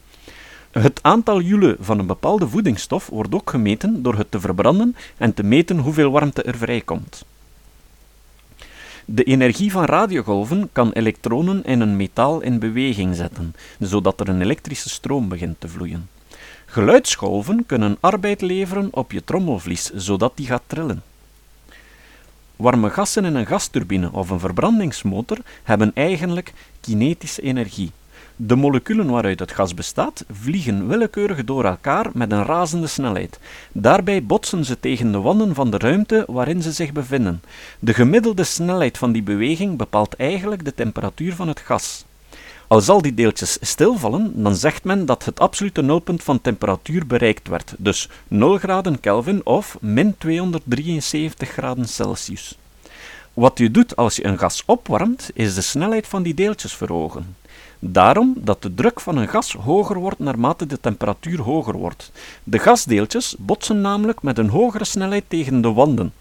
Het 0.71 0.99
aantal 1.03 1.41
joule 1.41 1.77
van 1.81 1.99
een 1.99 2.07
bepaalde 2.07 2.49
voedingsstof 2.49 3.07
wordt 3.07 3.35
ook 3.35 3.51
gemeten 3.51 4.03
door 4.03 4.15
het 4.15 4.31
te 4.31 4.41
verbranden 4.41 4.97
en 5.17 5.35
te 5.35 5.43
meten 5.43 5.79
hoeveel 5.79 6.11
warmte 6.11 6.43
er 6.43 6.57
vrijkomt. 6.57 7.25
De 9.11 9.25
energie 9.25 9.71
van 9.71 9.85
radiogolven 9.85 10.69
kan 10.73 10.93
elektronen 10.93 11.65
in 11.65 11.81
een 11.81 11.97
metaal 11.97 12.41
in 12.41 12.59
beweging 12.59 13.17
zetten, 13.17 13.55
zodat 13.79 14.21
er 14.21 14.29
een 14.29 14.41
elektrische 14.41 14.88
stroom 14.88 15.29
begint 15.29 15.61
te 15.61 15.69
vloeien. 15.69 16.09
Geluidsgolven 16.67 17.67
kunnen 17.67 17.97
arbeid 18.00 18.41
leveren 18.41 18.88
op 18.91 19.12
je 19.12 19.25
trommelvlies, 19.25 19.91
zodat 19.95 20.33
die 20.37 20.47
gaat 20.47 20.62
trillen. 20.67 21.03
Warme 22.57 22.91
gassen 22.91 23.25
in 23.25 23.35
een 23.35 23.47
gasturbine 23.47 24.12
of 24.12 24.31
een 24.31 24.41
verbrandingsmotor 24.41 25.38
hebben 25.62 25.91
eigenlijk 25.95 26.53
kinetische 26.81 27.43
energie. 27.43 27.91
De 28.40 28.57
moleculen 28.57 29.11
waaruit 29.11 29.38
het 29.38 29.52
gas 29.52 29.75
bestaat 29.75 30.25
vliegen 30.30 30.88
willekeurig 30.88 31.45
door 31.45 31.64
elkaar 31.64 32.11
met 32.12 32.33
een 32.33 32.45
razende 32.45 32.87
snelheid. 32.87 33.38
Daarbij 33.73 34.25
botsen 34.25 34.64
ze 34.64 34.80
tegen 34.80 35.12
de 35.12 35.18
wanden 35.18 35.54
van 35.54 35.71
de 35.71 35.78
ruimte 35.78 36.25
waarin 36.26 36.62
ze 36.62 36.73
zich 36.73 36.92
bevinden. 36.92 37.42
De 37.78 37.95
gemiddelde 37.95 38.45
snelheid 38.45 38.99
van 38.99 39.12
die 39.12 39.23
beweging 39.23 39.76
bepaalt 39.76 40.16
eigenlijk 40.16 40.64
de 40.64 40.75
temperatuur 40.75 41.35
van 41.35 41.49
het 41.49 41.61
gas. 41.61 42.04
Als 42.66 42.88
al 42.88 43.02
die 43.02 43.14
deeltjes 43.14 43.59
stilvallen, 43.61 44.42
dan 44.42 44.57
zegt 44.57 44.85
men 44.85 45.07
dat 45.07 45.25
het 45.25 45.40
absolute 45.40 45.83
nulpunt 45.83 46.23
van 46.23 46.40
temperatuur 46.40 47.07
bereikt 47.07 47.49
werd, 47.49 47.75
dus 47.78 48.09
0 48.28 48.59
graden 48.59 49.00
Kelvin 49.00 49.47
of 49.47 49.76
min 49.80 50.14
273 50.18 51.49
graden 51.49 51.88
Celsius. 51.88 52.59
Wat 53.35 53.59
je 53.59 53.71
doet 53.71 53.97
als 53.97 54.16
je 54.16 54.25
een 54.25 54.38
gas 54.38 54.62
opwarmt, 54.66 55.30
is 55.35 55.54
de 55.54 55.61
snelheid 55.61 56.07
van 56.07 56.23
die 56.23 56.35
deeltjes 56.35 56.75
verhogen. 56.75 57.37
Daarom 57.79 58.35
dat 58.37 58.63
de 58.63 58.75
druk 58.75 59.01
van 59.01 59.17
een 59.17 59.29
gas 59.29 59.53
hoger 59.53 59.99
wordt 59.99 60.19
naarmate 60.19 60.67
de 60.67 60.81
temperatuur 60.81 61.41
hoger 61.41 61.77
wordt. 61.77 62.13
De 62.45 62.59
gasdeeltjes 62.59 63.37
botsen 63.39 63.81
namelijk 63.81 64.23
met 64.23 64.39
een 64.39 64.49
hogere 64.49 64.85
snelheid 64.85 65.25
tegen 65.29 65.61
de 65.61 65.73
wanden. 65.73 66.13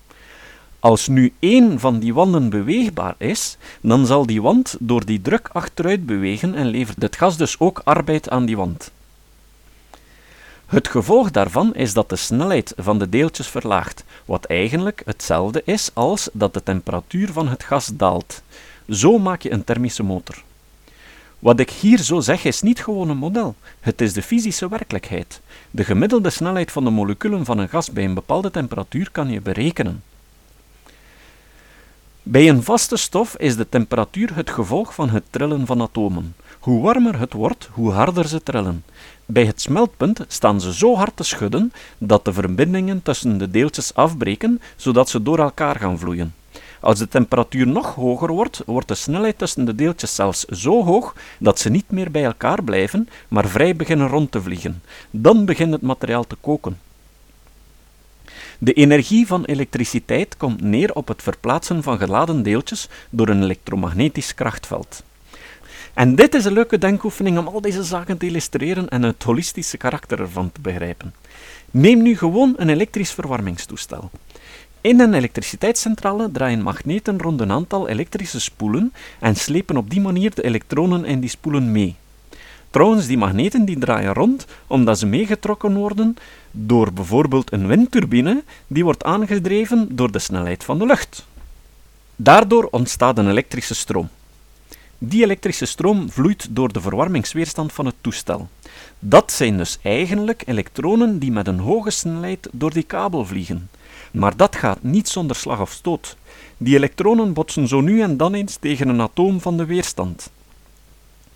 Als 0.80 1.08
nu 1.08 1.34
één 1.40 1.80
van 1.80 2.00
die 2.00 2.14
wanden 2.14 2.50
beweegbaar 2.50 3.16
is, 3.18 3.58
dan 3.82 4.06
zal 4.06 4.26
die 4.26 4.42
wand 4.42 4.76
door 4.80 5.06
die 5.06 5.22
druk 5.22 5.50
achteruit 5.52 6.06
bewegen 6.06 6.56
en 6.56 6.68
levert 6.68 7.02
het 7.02 7.16
gas 7.16 7.38
dus 7.38 7.60
ook 7.60 7.82
arbeid 7.84 8.30
aan 8.30 8.46
die 8.46 8.58
wand. 8.58 8.92
Het 10.66 10.88
gevolg 10.88 11.32
daarvan 11.32 11.74
is 11.74 11.94
dat 11.94 12.10
de 12.10 12.16
snelheid 12.16 12.74
van 12.78 13.00
de 13.00 13.10
deeltjes 13.10 13.48
verlaagt, 13.48 14.04
wat 14.26 14.46
eigenlijk 14.46 15.02
hetzelfde 15.06 15.62
is 15.66 15.92
als 15.94 16.30
dat 16.34 16.54
de 16.54 16.64
temperatuur 16.64 17.32
van 17.32 17.48
het 17.48 17.64
gas 17.64 17.92
daalt. 17.94 18.42
Zo 18.90 19.18
maak 19.18 19.42
je 19.42 19.52
een 19.52 19.64
thermische 19.64 20.04
motor. 20.04 20.44
Wat 21.39 21.60
ik 21.60 21.70
hier 21.70 21.98
zo 21.98 22.20
zeg 22.20 22.44
is 22.44 22.62
niet 22.62 22.84
gewoon 22.84 23.10
een 23.10 23.17
model, 23.17 23.56
het 23.79 24.01
is 24.01 24.13
de 24.13 24.22
fysische 24.22 24.70
werkelijkheid. 24.70 25.41
De 25.72 25.84
gemiddelde 25.84 26.29
snelheid 26.29 26.72
van 26.72 26.84
de 26.84 26.89
moleculen 26.89 27.46
van 27.46 27.58
een 27.58 27.70
gas 27.70 27.91
bij 27.91 28.03
een 28.03 28.13
bepaalde 28.13 28.51
temperatuur 28.51 29.10
kan 29.12 29.29
je 29.29 29.41
berekenen. 29.41 30.03
Bij 32.24 32.50
een 32.50 32.63
vaste 32.63 32.96
stof 32.96 33.38
is 33.38 33.56
de 33.56 33.70
temperatuur 33.70 34.36
het 34.36 34.50
gevolg 34.50 34.94
van 34.94 35.10
het 35.10 35.24
trillen 35.29 35.65
van 35.65 35.82
atomen. 35.82 36.36
Hoe 36.60 36.82
warmer 36.82 37.20
het 37.20 37.34
wordt, 37.34 37.70
hoe 37.72 37.91
harder 37.91 38.27
ze 38.27 38.44
trillen. 38.44 38.84
Bij 39.25 39.46
het 39.46 39.62
smeltpunt 39.62 40.25
staan 40.27 40.62
ze 40.62 40.74
zo 40.74 40.96
hard 40.96 41.15
te 41.15 41.24
schudden 41.24 41.74
dat 41.98 42.25
de 42.25 42.34
verbindingen 42.34 43.01
tussen 43.01 43.38
de 43.38 43.51
deeltjes 43.51 43.94
afbreken, 43.94 44.62
zodat 44.75 45.10
ze 45.10 45.24
door 45.24 45.39
elkaar 45.39 45.75
gaan 45.75 46.00
vloeien. 46.00 46.34
Als 46.88 47.00
de 47.00 47.08
temperatuur 47.08 47.67
nog 47.67 47.96
hoger 47.96 48.32
wordt, 48.32 48.62
wordt 48.65 48.88
de 48.88 48.96
snelheid 48.96 49.38
tussen 49.38 49.65
de 49.65 49.75
deeltjes 49.75 50.15
zelfs 50.15 50.46
zo 50.46 50.84
hoog 50.84 51.15
dat 51.39 51.60
ze 51.60 51.70
niet 51.70 51.91
meer 51.91 52.12
bij 52.12 52.24
elkaar 52.24 52.63
blijven, 52.63 53.10
maar 53.27 53.48
vrij 53.48 53.75
beginnen 53.75 54.08
rond 54.08 54.32
te 54.32 54.41
vliegen. 54.41 54.82
Dan 55.12 55.46
begint 55.46 55.72
het 55.72 55.82
materiaal 55.82 56.27
te 56.27 56.36
koken. 56.41 56.79
De 58.58 58.74
energie 58.74 59.27
van 59.27 59.46
elektriciteit 59.46 60.38
komt 60.38 60.62
neer 60.62 60.94
op 60.94 61.08
het 61.08 61.24
verplaatsen 61.24 61.84
van 61.84 61.98
geladen 61.98 62.44
deeltjes 62.44 62.89
door 63.10 63.27
een 63.27 63.44
elektromagnetisch 63.44 64.34
krachtveld. 64.34 65.03
En 65.94 66.15
dit 66.15 66.34
is 66.34 66.46
een 66.46 66.53
leuke 66.53 66.77
denkoefening 66.77 67.38
om 67.38 67.48
al 67.48 67.62
deze 67.62 67.84
zaken 67.84 68.17
te 68.17 68.25
illustreren 68.25 68.89
en 68.89 69.03
het 69.03 69.24
holistische 69.24 69.77
karakter 69.77 70.20
ervan 70.20 70.51
te 70.51 70.62
begrijpen. 70.62 71.13
Neem 71.72 72.01
nu 72.01 72.17
gewoon 72.17 72.53
een 72.58 72.70
elektrisch 72.70 73.12
verwarmingstoestel. 73.12 74.10
In 74.88 75.00
een 75.00 75.13
elektriciteitscentrale 75.13 76.32
draaien 76.32 76.62
magneten 76.62 77.20
rond 77.20 77.39
een 77.39 77.51
aantal 77.51 77.88
elektrische 77.88 78.39
spoelen 78.39 78.94
en 79.20 79.36
slepen 79.36 79.77
op 79.77 79.89
die 79.89 80.01
manier 80.01 80.36
de 80.36 80.44
elektronen 80.44 81.06
in 81.06 81.20
die 81.20 81.29
spoelen 81.29 81.72
mee. 81.72 81.96
Trouwens, 82.70 83.08
die 83.08 83.17
magneten 83.17 83.65
die 83.65 83.77
draaien 83.77 84.13
rond 84.13 84.46
omdat 84.67 85.00
ze 85.00 85.06
meegetrokken 85.06 85.75
worden 85.75 86.15
door 86.51 86.94
bijvoorbeeld 86.94 87.51
een 87.51 87.67
windturbine 87.67 88.44
die 88.67 88.84
wordt 88.84 89.03
aangedreven 89.03 89.96
door 89.96 90.12
de 90.12 90.20
snelheid 90.20 90.63
van 90.63 90.79
de 90.79 90.86
lucht. 90.86 91.25
Daardoor 92.15 92.67
ontstaat 92.72 93.17
een 93.17 93.29
elektrische 93.29 93.75
stroom. 93.75 94.10
Die 94.98 95.24
elektrische 95.24 95.65
stroom 95.65 96.10
vloeit 96.10 96.48
door 96.50 96.74
de 96.74 96.82
verwarmingsweerstand 96.82 97.74
van 97.74 97.86
het 97.86 97.96
toestel. 98.01 98.48
Dat 99.00 99.32
zijn 99.32 99.58
dus 99.58 99.77
eigenlijk 99.82 100.44
elektronen 100.46 101.20
die 101.20 101.32
met 101.32 101.48
een 101.48 101.60
hoge 101.60 101.89
snelheid 101.91 102.48
door 102.51 102.74
die 102.74 102.84
kabel 102.84 103.25
vliegen. 103.25 103.70
Maar 104.17 104.38
dat 104.38 104.55
gaat 104.55 104.83
niet 104.83 105.09
zonder 105.09 105.36
slag 105.36 105.62
of 105.62 105.71
stoot. 105.71 106.17
Die 106.57 106.75
elektronen 106.75 107.33
botsen 107.33 107.67
zo 107.67 107.81
nu 107.81 108.01
en 108.01 108.17
dan 108.17 108.33
eens 108.33 108.55
tegen 108.55 108.89
een 108.89 109.01
atoom 109.01 109.41
van 109.41 109.57
de 109.57 109.65
weerstand. 109.65 110.31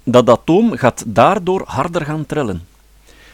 Dat 0.04 0.30
atoom 0.30 0.78
gaat 0.78 1.04
daardoor 1.08 1.64
harder 1.66 2.06
gaan 2.06 2.26
trillen. 2.26 2.68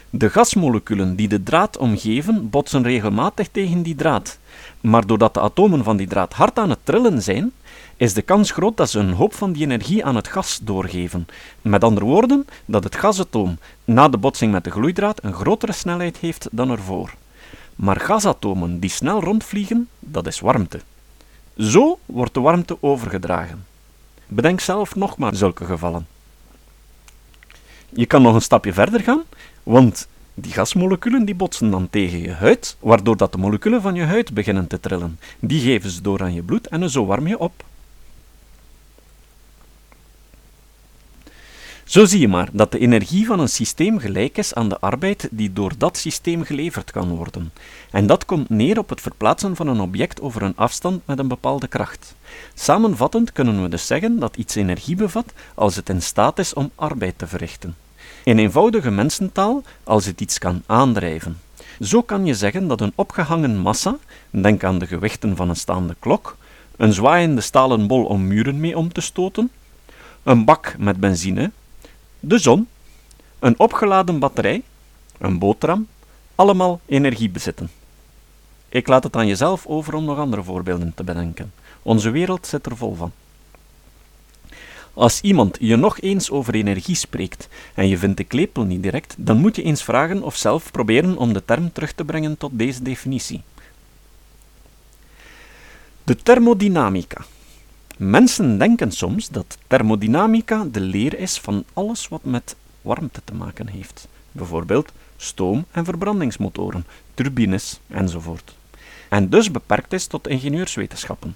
De 0.09 0.29
gasmoleculen 0.29 1.15
die 1.15 1.27
de 1.27 1.43
draad 1.43 1.77
omgeven 1.77 2.49
botsen 2.49 2.83
regelmatig 2.83 3.47
tegen 3.51 3.81
die 3.81 3.95
draad, 3.95 4.37
maar 4.81 5.05
doordat 5.05 5.33
de 5.33 5.39
atomen 5.39 5.83
van 5.83 5.97
die 5.97 6.07
draad 6.07 6.33
hard 6.33 6.59
aan 6.59 6.69
het 6.69 6.79
trillen 6.83 7.21
zijn, 7.21 7.51
is 7.97 8.13
de 8.13 8.21
kans 8.21 8.51
groot 8.51 8.77
dat 8.77 8.89
ze 8.89 8.99
een 8.99 9.13
hoop 9.13 9.33
van 9.33 9.51
die 9.51 9.63
energie 9.63 10.05
aan 10.05 10.15
het 10.15 10.27
gas 10.27 10.59
doorgeven. 10.63 11.27
Met 11.61 11.83
andere 11.83 12.05
woorden, 12.05 12.47
dat 12.65 12.83
het 12.83 12.95
gasatoom 12.95 13.57
na 13.85 14.09
de 14.09 14.17
botsing 14.17 14.51
met 14.51 14.63
de 14.63 14.71
gloeidraad 14.71 15.23
een 15.23 15.33
grotere 15.33 15.71
snelheid 15.71 16.17
heeft 16.17 16.47
dan 16.51 16.69
ervoor. 16.69 17.13
Maar 17.77 17.99
gasatomen 17.99 18.79
die 18.79 18.89
snel 18.89 19.21
rondvliegen, 19.21 19.89
dat 19.99 20.27
is 20.27 20.39
warmte. 20.39 20.81
Zo 21.57 21.99
wordt 22.05 22.33
de 22.33 22.39
warmte 22.39 22.77
overgedragen. 22.79 23.65
Bedenk 24.27 24.59
zelf 24.59 24.95
nog 24.95 25.17
maar 25.17 25.35
zulke 25.35 25.65
gevallen. 25.65 26.07
Je 27.89 28.05
kan 28.05 28.21
nog 28.21 28.35
een 28.35 28.41
stapje 28.41 28.73
verder 28.73 28.99
gaan, 28.99 29.23
want 29.63 30.07
die 30.33 30.51
gasmoleculen 30.51 31.25
die 31.25 31.35
botsen 31.35 31.71
dan 31.71 31.89
tegen 31.89 32.19
je 32.19 32.31
huid, 32.31 32.77
waardoor 32.79 33.17
dat 33.17 33.31
de 33.31 33.37
moleculen 33.37 33.81
van 33.81 33.95
je 33.95 34.03
huid 34.03 34.33
beginnen 34.33 34.67
te 34.67 34.79
trillen. 34.79 35.19
Die 35.39 35.61
geven 35.61 35.89
ze 35.89 36.01
door 36.01 36.21
aan 36.21 36.33
je 36.33 36.43
bloed 36.43 36.67
en 36.67 36.89
zo 36.89 37.05
warm 37.05 37.27
je 37.27 37.39
op. 37.39 37.63
Zo 41.87 42.05
zie 42.05 42.19
je 42.19 42.27
maar 42.27 42.49
dat 42.51 42.71
de 42.71 42.79
energie 42.79 43.25
van 43.25 43.39
een 43.39 43.49
systeem 43.49 43.99
gelijk 43.99 44.37
is 44.37 44.53
aan 44.53 44.69
de 44.69 44.79
arbeid 44.79 45.27
die 45.31 45.53
door 45.53 45.71
dat 45.77 45.97
systeem 45.97 46.43
geleverd 46.43 46.91
kan 46.91 47.09
worden. 47.09 47.51
En 47.91 48.07
dat 48.07 48.25
komt 48.25 48.49
neer 48.49 48.77
op 48.77 48.89
het 48.89 49.01
verplaatsen 49.01 49.55
van 49.55 49.67
een 49.67 49.79
object 49.79 50.21
over 50.21 50.41
een 50.41 50.55
afstand 50.55 51.01
met 51.05 51.19
een 51.19 51.27
bepaalde 51.27 51.67
kracht. 51.67 52.15
Samenvattend 52.53 53.31
kunnen 53.31 53.61
we 53.61 53.69
dus 53.69 53.87
zeggen 53.87 54.19
dat 54.19 54.37
iets 54.37 54.55
energie 54.55 54.95
bevat 54.95 55.33
als 55.55 55.75
het 55.75 55.89
in 55.89 56.01
staat 56.01 56.39
is 56.39 56.53
om 56.53 56.71
arbeid 56.75 57.17
te 57.17 57.27
verrichten. 57.27 57.75
In 58.23 58.37
eenvoudige 58.37 58.91
mensentaal 58.91 59.63
als 59.83 60.05
het 60.05 60.21
iets 60.21 60.37
kan 60.37 60.63
aandrijven. 60.65 61.39
Zo 61.81 62.01
kan 62.01 62.25
je 62.25 62.33
zeggen 62.33 62.67
dat 62.67 62.81
een 62.81 62.93
opgehangen 62.95 63.57
massa, 63.57 63.97
denk 64.29 64.63
aan 64.63 64.79
de 64.79 64.87
gewichten 64.87 65.35
van 65.35 65.49
een 65.49 65.55
staande 65.55 65.95
klok, 65.99 66.37
een 66.77 66.93
zwaaiende 66.93 67.41
stalen 67.41 67.87
bol 67.87 68.05
om 68.05 68.27
muren 68.27 68.59
mee 68.59 68.77
om 68.77 68.93
te 68.93 69.01
stoten, 69.01 69.51
een 70.23 70.45
bak 70.45 70.75
met 70.77 70.99
benzine, 70.99 71.51
de 72.19 72.37
zon, 72.37 72.67
een 73.39 73.59
opgeladen 73.59 74.19
batterij, 74.19 74.61
een 75.17 75.39
boterham, 75.39 75.87
allemaal 76.35 76.79
energie 76.85 77.29
bezitten. 77.29 77.69
Ik 78.69 78.87
laat 78.87 79.03
het 79.03 79.15
aan 79.15 79.27
jezelf 79.27 79.65
over 79.65 79.93
om 79.93 80.05
nog 80.05 80.17
andere 80.17 80.43
voorbeelden 80.43 80.93
te 80.95 81.03
bedenken. 81.03 81.53
Onze 81.81 82.09
wereld 82.09 82.47
zit 82.47 82.65
er 82.65 82.77
vol 82.77 82.95
van. 82.95 83.11
Als 84.93 85.21
iemand 85.21 85.57
je 85.59 85.75
nog 85.75 85.99
eens 85.99 86.31
over 86.31 86.53
energie 86.53 86.95
spreekt 86.95 87.47
en 87.73 87.87
je 87.87 87.97
vindt 87.97 88.17
de 88.17 88.23
klepel 88.23 88.63
niet 88.63 88.83
direct, 88.83 89.15
dan 89.17 89.37
moet 89.37 89.55
je 89.55 89.63
eens 89.63 89.83
vragen 89.83 90.23
of 90.23 90.35
zelf 90.35 90.71
proberen 90.71 91.17
om 91.17 91.33
de 91.33 91.45
term 91.45 91.71
terug 91.71 91.93
te 91.93 92.05
brengen 92.05 92.37
tot 92.37 92.51
deze 92.53 92.81
definitie. 92.81 93.41
De 96.03 96.15
thermodynamica. 96.15 97.25
Mensen 97.97 98.57
denken 98.57 98.91
soms 98.91 99.29
dat 99.29 99.57
thermodynamica 99.67 100.65
de 100.71 100.79
leer 100.79 101.19
is 101.19 101.39
van 101.39 101.63
alles 101.73 102.07
wat 102.07 102.23
met 102.23 102.55
warmte 102.81 103.21
te 103.23 103.33
maken 103.33 103.67
heeft, 103.67 104.07
bijvoorbeeld 104.31 104.91
stoom- 105.15 105.65
en 105.71 105.85
verbrandingsmotoren, 105.85 106.85
turbines 107.13 107.79
enzovoort, 107.87 108.55
en 109.09 109.29
dus 109.29 109.51
beperkt 109.51 109.93
is 109.93 110.07
tot 110.07 110.27
ingenieurswetenschappen. 110.27 111.35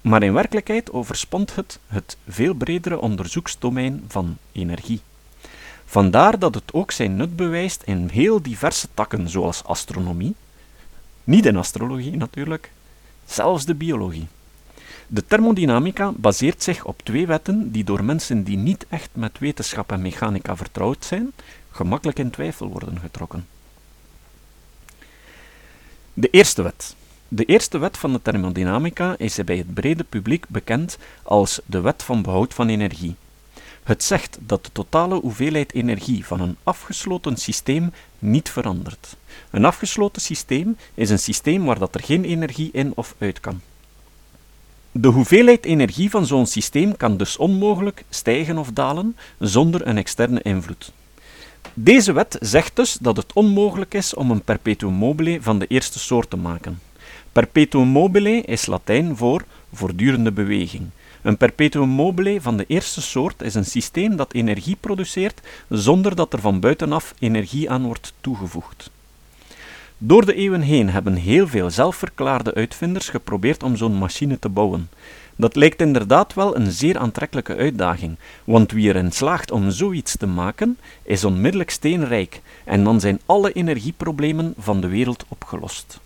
Maar 0.00 0.22
in 0.22 0.32
werkelijkheid 0.32 0.92
overspant 0.92 1.54
het 1.54 1.78
het 1.86 2.16
veel 2.28 2.54
bredere 2.54 3.00
onderzoeksdomein 3.00 4.04
van 4.08 4.36
energie. 4.52 5.00
Vandaar 5.84 6.38
dat 6.38 6.54
het 6.54 6.72
ook 6.72 6.90
zijn 6.90 7.16
nut 7.16 7.36
bewijst 7.36 7.82
in 7.82 8.08
heel 8.08 8.42
diverse 8.42 8.88
takken, 8.94 9.28
zoals 9.28 9.64
astronomie, 9.64 10.34
niet 11.24 11.46
in 11.46 11.56
astrologie 11.56 12.16
natuurlijk, 12.16 12.72
zelfs 13.26 13.64
de 13.64 13.74
biologie. 13.74 14.26
De 15.06 15.26
thermodynamica 15.26 16.12
baseert 16.16 16.62
zich 16.62 16.84
op 16.84 17.02
twee 17.02 17.26
wetten 17.26 17.70
die 17.70 17.84
door 17.84 18.04
mensen 18.04 18.44
die 18.44 18.56
niet 18.56 18.86
echt 18.88 19.08
met 19.12 19.38
wetenschap 19.38 19.92
en 19.92 20.02
mechanica 20.02 20.56
vertrouwd 20.56 21.04
zijn, 21.04 21.32
gemakkelijk 21.70 22.18
in 22.18 22.30
twijfel 22.30 22.68
worden 22.68 22.98
getrokken. 23.00 23.46
De 26.12 26.30
eerste 26.30 26.62
wet. 26.62 26.94
De 27.28 27.44
eerste 27.44 27.78
wet 27.78 27.98
van 27.98 28.12
de 28.12 28.22
thermodynamica 28.22 29.14
is 29.18 29.44
bij 29.44 29.56
het 29.56 29.74
brede 29.74 30.04
publiek 30.04 30.48
bekend 30.48 30.98
als 31.22 31.60
de 31.66 31.80
wet 31.80 32.02
van 32.02 32.22
behoud 32.22 32.54
van 32.54 32.68
energie. 32.68 33.14
Het 33.82 34.02
zegt 34.02 34.38
dat 34.40 34.64
de 34.64 34.72
totale 34.72 35.14
hoeveelheid 35.20 35.72
energie 35.72 36.26
van 36.26 36.40
een 36.40 36.56
afgesloten 36.62 37.36
systeem 37.36 37.92
niet 38.18 38.50
verandert. 38.50 39.16
Een 39.50 39.64
afgesloten 39.64 40.22
systeem 40.22 40.76
is 40.94 41.10
een 41.10 41.18
systeem 41.18 41.64
waar 41.64 41.78
dat 41.78 41.94
er 41.94 42.02
geen 42.02 42.24
energie 42.24 42.70
in 42.72 42.92
of 42.94 43.14
uit 43.18 43.40
kan. 43.40 43.60
De 44.96 45.08
hoeveelheid 45.08 45.64
energie 45.64 46.10
van 46.10 46.26
zo'n 46.26 46.46
systeem 46.46 46.96
kan 46.96 47.16
dus 47.16 47.36
onmogelijk 47.36 48.04
stijgen 48.08 48.58
of 48.58 48.70
dalen 48.70 49.16
zonder 49.38 49.86
een 49.86 49.96
externe 49.96 50.42
invloed. 50.42 50.92
Deze 51.74 52.12
wet 52.12 52.36
zegt 52.40 52.76
dus 52.76 52.96
dat 53.00 53.16
het 53.16 53.32
onmogelijk 53.32 53.94
is 53.94 54.14
om 54.14 54.30
een 54.30 54.42
perpetuum 54.42 54.92
mobile 54.92 55.42
van 55.42 55.58
de 55.58 55.66
eerste 55.66 55.98
soort 55.98 56.30
te 56.30 56.36
maken. 56.36 56.80
Perpetuum 57.32 57.86
mobile 57.86 58.40
is 58.40 58.66
Latijn 58.66 59.16
voor 59.16 59.44
voortdurende 59.72 60.32
beweging. 60.32 60.86
Een 61.22 61.36
perpetuum 61.36 61.88
mobile 61.88 62.40
van 62.40 62.56
de 62.56 62.64
eerste 62.68 63.02
soort 63.02 63.42
is 63.42 63.54
een 63.54 63.66
systeem 63.66 64.16
dat 64.16 64.32
energie 64.32 64.76
produceert 64.80 65.40
zonder 65.68 66.16
dat 66.16 66.32
er 66.32 66.40
van 66.40 66.60
buitenaf 66.60 67.14
energie 67.18 67.70
aan 67.70 67.82
wordt 67.82 68.12
toegevoegd. 68.20 68.90
Door 69.98 70.26
de 70.26 70.34
eeuwen 70.34 70.60
heen 70.60 70.90
hebben 70.90 71.14
heel 71.14 71.48
veel 71.48 71.70
zelfverklaarde 71.70 72.54
uitvinders 72.54 73.08
geprobeerd 73.08 73.62
om 73.62 73.76
zo'n 73.76 73.98
machine 73.98 74.38
te 74.38 74.48
bouwen. 74.48 74.88
Dat 75.36 75.56
lijkt 75.56 75.80
inderdaad 75.80 76.34
wel 76.34 76.56
een 76.56 76.72
zeer 76.72 76.98
aantrekkelijke 76.98 77.56
uitdaging, 77.56 78.16
want 78.44 78.72
wie 78.72 78.88
erin 78.88 79.12
slaagt 79.12 79.50
om 79.50 79.70
zoiets 79.70 80.16
te 80.16 80.26
maken, 80.26 80.78
is 81.02 81.24
onmiddellijk 81.24 81.70
steenrijk 81.70 82.40
en 82.64 82.84
dan 82.84 83.00
zijn 83.00 83.20
alle 83.26 83.52
energieproblemen 83.52 84.54
van 84.58 84.80
de 84.80 84.88
wereld 84.88 85.24
opgelost. 85.28 86.00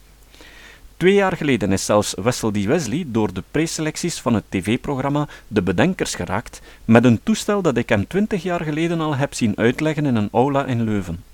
Twee 0.96 1.14
jaar 1.14 1.36
geleden 1.36 1.72
is 1.72 1.84
zelfs 1.84 2.14
Wessel 2.22 2.50
D. 2.50 2.64
Wesley 2.64 3.04
door 3.06 3.32
de 3.32 3.42
preselecties 3.50 4.20
van 4.20 4.34
het 4.34 4.44
tv-programma 4.48 5.28
De 5.46 5.62
Bedenkers 5.62 6.14
geraakt 6.14 6.60
met 6.84 7.04
een 7.04 7.20
toestel 7.22 7.62
dat 7.62 7.76
ik 7.76 7.88
hem 7.88 8.06
twintig 8.06 8.42
jaar 8.42 8.64
geleden 8.64 9.00
al 9.00 9.16
heb 9.16 9.34
zien 9.34 9.52
uitleggen 9.56 10.06
in 10.06 10.16
een 10.16 10.28
aula 10.32 10.64
in 10.64 10.82
Leuven. 10.82 11.27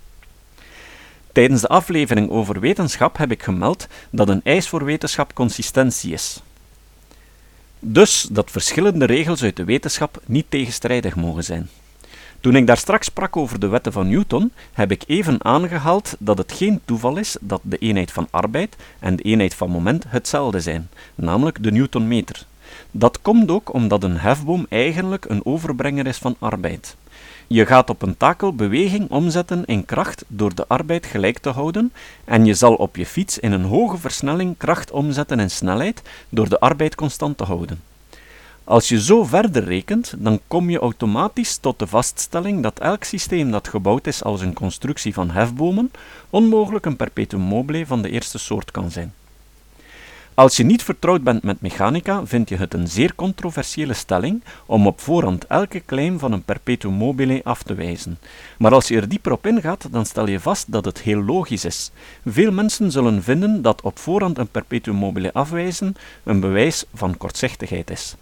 Tijdens 1.35 1.61
de 1.61 1.69
aflevering 1.69 2.31
over 2.31 2.61
wetenschap 2.61 3.17
heb 3.17 3.31
ik 3.31 3.43
gemeld 3.43 3.87
dat 4.11 4.29
een 4.29 4.41
eis 4.45 4.69
voor 4.69 4.85
wetenschap 4.85 5.35
consistentie 5.35 6.13
is. 6.13 6.43
Dus 7.79 8.29
dat 8.31 8.51
verschillende 8.51 9.05
regels 9.05 9.43
uit 9.43 9.57
de 9.57 9.65
wetenschap 9.65 10.23
niet 10.27 10.47
tegenstrijdig 10.49 11.17
mogen 11.17 11.45
zijn. 11.45 11.69
Toen 12.41 12.57
ik 12.57 12.67
daar 12.67 12.77
straks 12.77 13.07
sprak 13.07 13.37
over 13.37 13.61
de 13.61 13.67
wetten 13.67 13.93
van 13.93 14.09
Newton, 14.09 14.53
heb 14.73 14.91
ik 14.91 15.03
even 15.07 15.45
aangehaald 15.45 16.17
dat 16.19 16.39
het 16.39 16.53
geen 16.53 16.81
toeval 16.85 17.17
is 17.17 17.37
dat 17.41 17.61
de 17.63 17.79
eenheid 17.79 18.13
van 18.13 18.29
arbeid 18.31 18.77
en 18.99 19.17
de 19.17 19.23
eenheid 19.23 19.55
van 19.55 19.71
moment 19.71 20.05
hetzelfde 20.09 20.61
zijn, 20.61 20.89
namelijk 21.15 21.63
de 21.63 21.73
Newtonmeter. 21.73 22.47
Dat 22.91 23.23
komt 23.23 23.51
ook 23.51 23.73
omdat 23.73 24.03
een 24.03 24.19
hefboom 24.19 24.67
eigenlijk 24.69 25.25
een 25.25 25.47
overbrenger 25.47 26.07
is 26.07 26.19
van 26.19 26.37
arbeid. 26.39 26.97
Je 27.47 27.67
gaat 27.67 27.91
op 27.91 28.03
een 28.03 28.17
takel 28.17 28.55
beweging 28.55 29.11
omzetten 29.11 29.65
in 29.65 29.85
kracht 29.85 30.25
door 30.27 30.55
de 30.55 30.69
arbeid 30.69 31.07
gelijk 31.07 31.39
te 31.39 31.49
houden 31.49 31.93
en 32.25 32.45
je 32.45 32.55
zal 32.55 32.75
op 32.75 32.97
je 32.97 33.07
fiets 33.07 33.39
in 33.39 33.53
een 33.53 33.65
hoge 33.65 33.97
versnelling 33.97 34.57
kracht 34.57 34.91
omzetten 34.91 35.41
in 35.41 35.51
snelheid 35.51 36.03
door 36.29 36.49
de 36.49 36.61
arbeid 36.61 36.95
constant 36.95 37.37
te 37.37 37.45
houden. 37.45 37.81
Als 38.65 38.89
je 38.89 39.03
zo 39.03 39.25
verder 39.25 39.65
rekent, 39.65 40.15
dan 40.19 40.41
kom 40.49 40.71
je 40.71 40.79
automatisch 40.79 41.57
tot 41.57 41.79
de 41.79 41.87
vaststelling 41.87 42.63
dat 42.63 42.79
elk 42.79 43.05
systeem 43.05 43.51
dat 43.51 43.69
gebouwd 43.69 44.07
is 44.07 44.25
als 44.25 44.41
een 44.41 44.53
constructie 44.55 45.15
van 45.15 45.31
hefbomen 45.31 45.91
onmogelijk 46.31 46.87
een 46.87 46.97
perpetuum 46.97 47.41
mobile 47.41 47.87
van 47.87 48.03
de 48.03 48.11
eerste 48.11 48.39
soort 48.39 48.71
kan 48.71 48.91
zijn. 48.91 49.13
Als 50.35 50.57
je 50.57 50.65
niet 50.65 50.83
vertrouwd 50.83 51.23
bent 51.23 51.43
met 51.43 51.61
mechanica, 51.61 52.27
vind 52.27 52.49
je 52.49 52.57
het 52.57 52.75
een 52.75 52.89
zeer 52.89 53.15
controversiële 53.15 53.93
stelling 53.93 54.43
om 54.67 54.87
op 54.87 55.01
voorhand 55.01 55.47
elke 55.47 55.83
claim 55.87 56.19
van 56.19 56.33
een 56.33 56.43
perpetuum 56.43 56.93
mobile 56.93 57.41
af 57.45 57.63
te 57.63 57.75
wijzen. 57.75 58.19
Maar 58.59 58.73
als 58.73 58.89
je 58.89 58.97
er 58.97 59.09
dieper 59.09 59.33
op 59.33 59.47
ingaat, 59.47 59.89
dan 59.91 60.07
stel 60.07 60.29
je 60.29 60.41
vast 60.41 60.73
dat 60.73 60.85
het 60.85 61.01
heel 61.01 61.23
logisch 61.23 61.65
is. 61.65 61.91
Veel 62.25 62.53
mensen 62.53 62.91
zullen 62.91 63.23
vinden 63.23 63.63
dat 63.63 63.83
op 63.83 63.99
voorhand 63.99 64.39
een 64.39 64.49
perpetuum 64.49 64.95
mobile 64.95 65.33
afwijzen 65.33 65.95
een 66.25 66.41
bewijs 66.41 66.85
van 66.95 67.17
kortzichtigheid 67.17 67.91
is. 67.91 68.15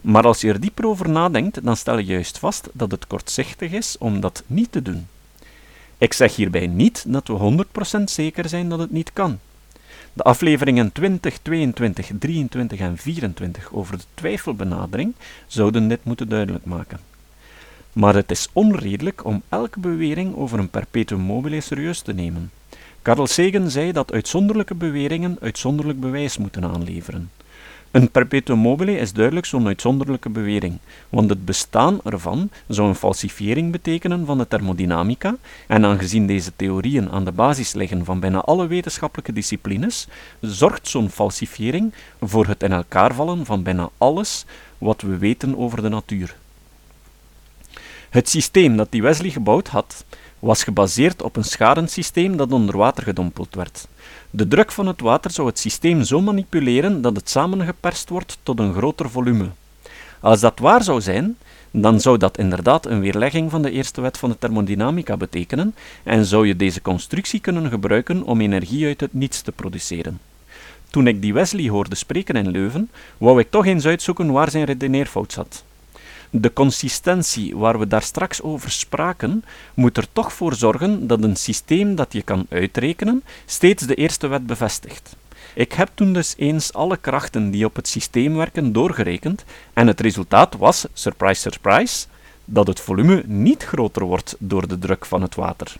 Maar 0.00 0.26
als 0.26 0.40
je 0.40 0.48
er 0.48 0.60
dieper 0.60 0.86
over 0.86 1.08
nadenkt, 1.08 1.64
dan 1.64 1.76
stel 1.76 1.98
je 1.98 2.04
juist 2.04 2.38
vast 2.38 2.68
dat 2.72 2.90
het 2.90 3.06
kortzichtig 3.06 3.72
is 3.72 3.96
om 3.98 4.20
dat 4.20 4.42
niet 4.46 4.72
te 4.72 4.82
doen. 4.82 5.06
Ik 5.98 6.12
zeg 6.12 6.36
hierbij 6.36 6.66
niet 6.66 7.04
dat 7.06 7.28
we 7.28 7.64
100% 8.00 8.02
zeker 8.04 8.48
zijn 8.48 8.68
dat 8.68 8.78
het 8.78 8.90
niet 8.90 9.12
kan. 9.12 9.38
De 10.20 10.26
afleveringen 10.26 10.92
20, 10.92 11.38
22, 11.38 12.10
23 12.18 12.80
en 12.80 12.96
24 12.96 13.72
over 13.72 13.98
de 13.98 14.04
twijfelbenadering 14.14 15.14
zouden 15.46 15.88
dit 15.88 16.04
moeten 16.04 16.28
duidelijk 16.28 16.64
maken. 16.64 17.00
maar 17.92 18.14
het 18.14 18.30
is 18.30 18.48
onredelijk 18.52 19.24
om 19.24 19.42
elke 19.48 19.80
bewering 19.80 20.36
over 20.36 20.58
een 20.58 20.68
perpetuum 20.68 21.20
mobile 21.20 21.60
serieus 21.60 22.00
te 22.00 22.12
nemen. 22.12 22.50
Carl 23.02 23.26
Sagan 23.26 23.70
zei 23.70 23.92
dat 23.92 24.12
uitzonderlijke 24.12 24.74
beweringen 24.74 25.36
uitzonderlijk 25.40 26.00
bewijs 26.00 26.38
moeten 26.38 26.64
aanleveren. 26.64 27.30
Een 27.90 28.10
perpetuum 28.10 28.58
mobile 28.58 28.98
is 28.98 29.12
duidelijk 29.12 29.46
zo'n 29.46 29.66
uitzonderlijke 29.66 30.28
bewering, 30.28 30.78
want 31.08 31.30
het 31.30 31.44
bestaan 31.44 32.00
ervan 32.04 32.50
zou 32.68 32.88
een 32.88 32.94
falsifiering 32.94 33.72
betekenen 33.72 34.26
van 34.26 34.38
de 34.38 34.48
thermodynamica, 34.48 35.36
en 35.66 35.84
aangezien 35.84 36.26
deze 36.26 36.52
theorieën 36.56 37.10
aan 37.10 37.24
de 37.24 37.32
basis 37.32 37.72
liggen 37.72 38.04
van 38.04 38.20
bijna 38.20 38.40
alle 38.40 38.66
wetenschappelijke 38.66 39.32
disciplines, 39.32 40.08
zorgt 40.40 40.88
zo'n 40.88 41.10
falsifiering 41.10 41.92
voor 42.20 42.46
het 42.46 42.62
in 42.62 42.72
elkaar 42.72 43.14
vallen 43.14 43.46
van 43.46 43.62
bijna 43.62 43.90
alles 43.98 44.44
wat 44.78 45.00
we 45.02 45.18
weten 45.18 45.58
over 45.58 45.82
de 45.82 45.88
natuur. 45.88 46.36
Het 48.10 48.28
systeem 48.28 48.76
dat 48.76 48.90
die 48.90 49.02
Wesley 49.02 49.30
gebouwd 49.30 49.68
had, 49.68 50.04
was 50.40 50.64
gebaseerd 50.64 51.22
op 51.22 51.36
een 51.36 51.44
schadensysteem 51.44 52.36
dat 52.36 52.52
onder 52.52 52.76
water 52.76 53.02
gedompeld 53.02 53.54
werd. 53.54 53.88
De 54.30 54.48
druk 54.48 54.72
van 54.72 54.86
het 54.86 55.00
water 55.00 55.30
zou 55.30 55.48
het 55.48 55.58
systeem 55.58 56.02
zo 56.02 56.20
manipuleren 56.20 57.02
dat 57.02 57.16
het 57.16 57.30
samengeperst 57.30 58.08
wordt 58.08 58.38
tot 58.42 58.58
een 58.58 58.74
groter 58.74 59.10
volume. 59.10 59.48
Als 60.20 60.40
dat 60.40 60.58
waar 60.58 60.82
zou 60.82 61.00
zijn, 61.00 61.36
dan 61.70 62.00
zou 62.00 62.18
dat 62.18 62.38
inderdaad 62.38 62.86
een 62.86 63.00
weerlegging 63.00 63.50
van 63.50 63.62
de 63.62 63.70
eerste 63.70 64.00
wet 64.00 64.18
van 64.18 64.30
de 64.30 64.38
thermodynamica 64.38 65.16
betekenen 65.16 65.74
en 66.02 66.24
zou 66.24 66.46
je 66.46 66.56
deze 66.56 66.82
constructie 66.82 67.40
kunnen 67.40 67.68
gebruiken 67.68 68.22
om 68.22 68.40
energie 68.40 68.86
uit 68.86 69.00
het 69.00 69.14
niets 69.14 69.42
te 69.42 69.52
produceren. 69.52 70.20
Toen 70.90 71.06
ik 71.06 71.22
die 71.22 71.32
Wesley 71.32 71.68
hoorde 71.68 71.94
spreken 71.94 72.36
in 72.36 72.50
Leuven, 72.50 72.90
wou 73.18 73.40
ik 73.40 73.50
toch 73.50 73.66
eens 73.66 73.86
uitzoeken 73.86 74.30
waar 74.30 74.50
zijn 74.50 74.64
redeneerfout 74.64 75.32
zat. 75.32 75.64
De 76.32 76.52
consistentie 76.52 77.56
waar 77.56 77.78
we 77.78 77.86
daar 77.86 78.02
straks 78.02 78.42
over 78.42 78.70
spraken, 78.70 79.44
moet 79.74 79.96
er 79.96 80.06
toch 80.12 80.32
voor 80.32 80.54
zorgen 80.54 81.06
dat 81.06 81.22
een 81.22 81.36
systeem 81.36 81.94
dat 81.94 82.12
je 82.12 82.22
kan 82.22 82.46
uitrekenen 82.48 83.22
steeds 83.46 83.86
de 83.86 83.94
eerste 83.94 84.26
wet 84.26 84.46
bevestigt. 84.46 85.16
Ik 85.54 85.72
heb 85.72 85.90
toen 85.94 86.12
dus 86.12 86.34
eens 86.36 86.72
alle 86.72 86.96
krachten 86.96 87.50
die 87.50 87.64
op 87.64 87.76
het 87.76 87.88
systeem 87.88 88.36
werken 88.36 88.72
doorgerekend 88.72 89.44
en 89.72 89.86
het 89.86 90.00
resultaat 90.00 90.56
was, 90.56 90.86
surprise 90.92 91.40
surprise, 91.40 92.06
dat 92.44 92.66
het 92.66 92.80
volume 92.80 93.22
niet 93.26 93.62
groter 93.62 94.04
wordt 94.04 94.36
door 94.38 94.68
de 94.68 94.78
druk 94.78 95.06
van 95.06 95.22
het 95.22 95.34
water. 95.34 95.76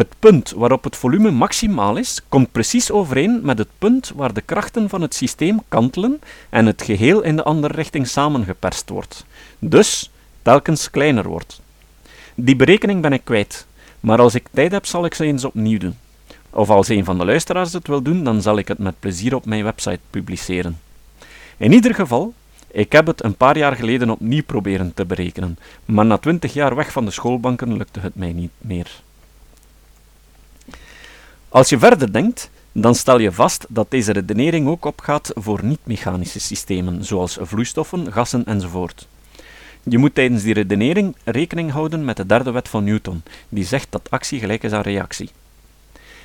Het 0.00 0.14
punt 0.18 0.50
waarop 0.50 0.84
het 0.84 0.96
volume 0.96 1.30
maximaal 1.30 1.96
is, 1.96 2.20
komt 2.28 2.52
precies 2.52 2.90
overeen 2.90 3.40
met 3.42 3.58
het 3.58 3.68
punt 3.78 4.12
waar 4.14 4.32
de 4.32 4.40
krachten 4.40 4.88
van 4.88 5.02
het 5.02 5.14
systeem 5.14 5.60
kantelen 5.68 6.20
en 6.50 6.66
het 6.66 6.82
geheel 6.82 7.22
in 7.22 7.36
de 7.36 7.42
andere 7.42 7.74
richting 7.74 8.06
samengeperst 8.06 8.88
wordt. 8.88 9.24
Dus 9.58 10.10
telkens 10.42 10.90
kleiner 10.90 11.28
wordt. 11.28 11.60
Die 12.34 12.56
berekening 12.56 13.02
ben 13.02 13.12
ik 13.12 13.24
kwijt, 13.24 13.66
maar 14.00 14.20
als 14.20 14.34
ik 14.34 14.48
tijd 14.52 14.72
heb, 14.72 14.86
zal 14.86 15.04
ik 15.04 15.14
ze 15.14 15.24
eens 15.24 15.44
opnieuw 15.44 15.78
doen. 15.78 15.96
Of 16.50 16.70
als 16.70 16.88
een 16.88 17.04
van 17.04 17.18
de 17.18 17.24
luisteraars 17.24 17.72
het 17.72 17.86
wil 17.86 18.02
doen, 18.02 18.24
dan 18.24 18.42
zal 18.42 18.58
ik 18.58 18.68
het 18.68 18.78
met 18.78 19.00
plezier 19.00 19.34
op 19.34 19.46
mijn 19.46 19.64
website 19.64 20.00
publiceren. 20.10 20.80
In 21.56 21.72
ieder 21.72 21.94
geval, 21.94 22.34
ik 22.70 22.92
heb 22.92 23.06
het 23.06 23.24
een 23.24 23.36
paar 23.36 23.58
jaar 23.58 23.76
geleden 23.76 24.10
opnieuw 24.10 24.44
proberen 24.44 24.94
te 24.94 25.04
berekenen, 25.04 25.58
maar 25.84 26.06
na 26.06 26.18
twintig 26.18 26.52
jaar 26.52 26.74
weg 26.74 26.92
van 26.92 27.04
de 27.04 27.10
schoolbanken 27.10 27.76
lukte 27.76 28.00
het 28.00 28.14
mij 28.14 28.32
niet 28.32 28.52
meer. 28.58 29.02
Als 31.52 31.68
je 31.68 31.78
verder 31.78 32.12
denkt, 32.12 32.50
dan 32.72 32.94
stel 32.94 33.18
je 33.18 33.32
vast 33.32 33.66
dat 33.68 33.90
deze 33.90 34.12
redenering 34.12 34.68
ook 34.68 34.84
opgaat 34.84 35.30
voor 35.34 35.64
niet-mechanische 35.64 36.40
systemen, 36.40 37.04
zoals 37.04 37.38
vloeistoffen, 37.40 38.12
gassen 38.12 38.46
enzovoort. 38.46 39.08
Je 39.82 39.98
moet 39.98 40.14
tijdens 40.14 40.42
die 40.42 40.54
redenering 40.54 41.16
rekening 41.24 41.70
houden 41.70 42.04
met 42.04 42.16
de 42.16 42.26
derde 42.26 42.50
wet 42.50 42.68
van 42.68 42.84
Newton, 42.84 43.22
die 43.48 43.64
zegt 43.64 43.86
dat 43.90 44.10
actie 44.10 44.38
gelijk 44.38 44.62
is 44.62 44.72
aan 44.72 44.80
reactie. 44.82 45.30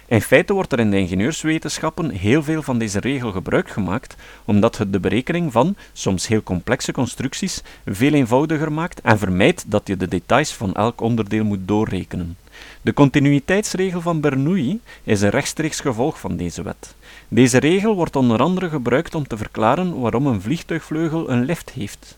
In 0.05 0.21
feite 0.21 0.53
wordt 0.53 0.71
er 0.71 0.79
in 0.79 0.91
de 0.91 0.97
ingenieurswetenschappen 0.97 2.09
heel 2.09 2.43
veel 2.43 2.61
van 2.61 2.77
deze 2.77 2.99
regel 2.99 3.31
gebruik 3.31 3.69
gemaakt, 3.69 4.15
omdat 4.45 4.77
het 4.77 4.93
de 4.93 4.99
berekening 4.99 5.51
van, 5.51 5.75
soms 5.93 6.27
heel 6.27 6.43
complexe 6.43 6.91
constructies, 6.91 7.61
veel 7.85 8.13
eenvoudiger 8.13 8.71
maakt 8.71 9.01
en 9.01 9.17
vermijdt 9.17 9.63
dat 9.67 9.88
je 9.88 9.97
de 9.97 10.07
details 10.07 10.53
van 10.53 10.73
elk 10.73 11.01
onderdeel 11.01 11.43
moet 11.43 11.67
doorrekenen. 11.67 12.38
De 12.81 12.93
continuïteitsregel 12.93 14.01
van 14.01 14.19
Bernoulli 14.19 14.79
is 15.03 15.21
een 15.21 15.29
rechtstreeks 15.29 15.79
gevolg 15.79 16.19
van 16.19 16.37
deze 16.37 16.63
wet. 16.63 16.95
Deze 17.27 17.57
regel 17.57 17.95
wordt 17.95 18.15
onder 18.15 18.39
andere 18.39 18.69
gebruikt 18.69 19.15
om 19.15 19.27
te 19.27 19.37
verklaren 19.37 19.99
waarom 19.99 20.27
een 20.27 20.41
vliegtuigvleugel 20.41 21.29
een 21.29 21.45
lift 21.45 21.69
heeft. 21.69 22.17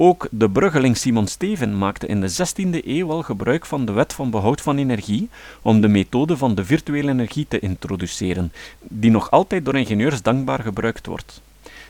Ook 0.00 0.28
de 0.30 0.50
bruggeling 0.50 0.96
Simon 0.96 1.26
Steven 1.26 1.78
maakte 1.78 2.06
in 2.06 2.20
de 2.20 2.30
16e 2.30 2.86
eeuw 2.86 3.10
al 3.10 3.22
gebruik 3.22 3.66
van 3.66 3.84
de 3.84 3.92
wet 3.92 4.12
van 4.12 4.30
behoud 4.30 4.60
van 4.60 4.78
energie 4.78 5.28
om 5.62 5.80
de 5.80 5.88
methode 5.88 6.36
van 6.36 6.54
de 6.54 6.64
virtuele 6.64 7.10
energie 7.10 7.46
te 7.48 7.58
introduceren, 7.58 8.52
die 8.80 9.10
nog 9.10 9.30
altijd 9.30 9.64
door 9.64 9.76
ingenieurs 9.76 10.22
dankbaar 10.22 10.60
gebruikt 10.60 11.06
wordt. 11.06 11.40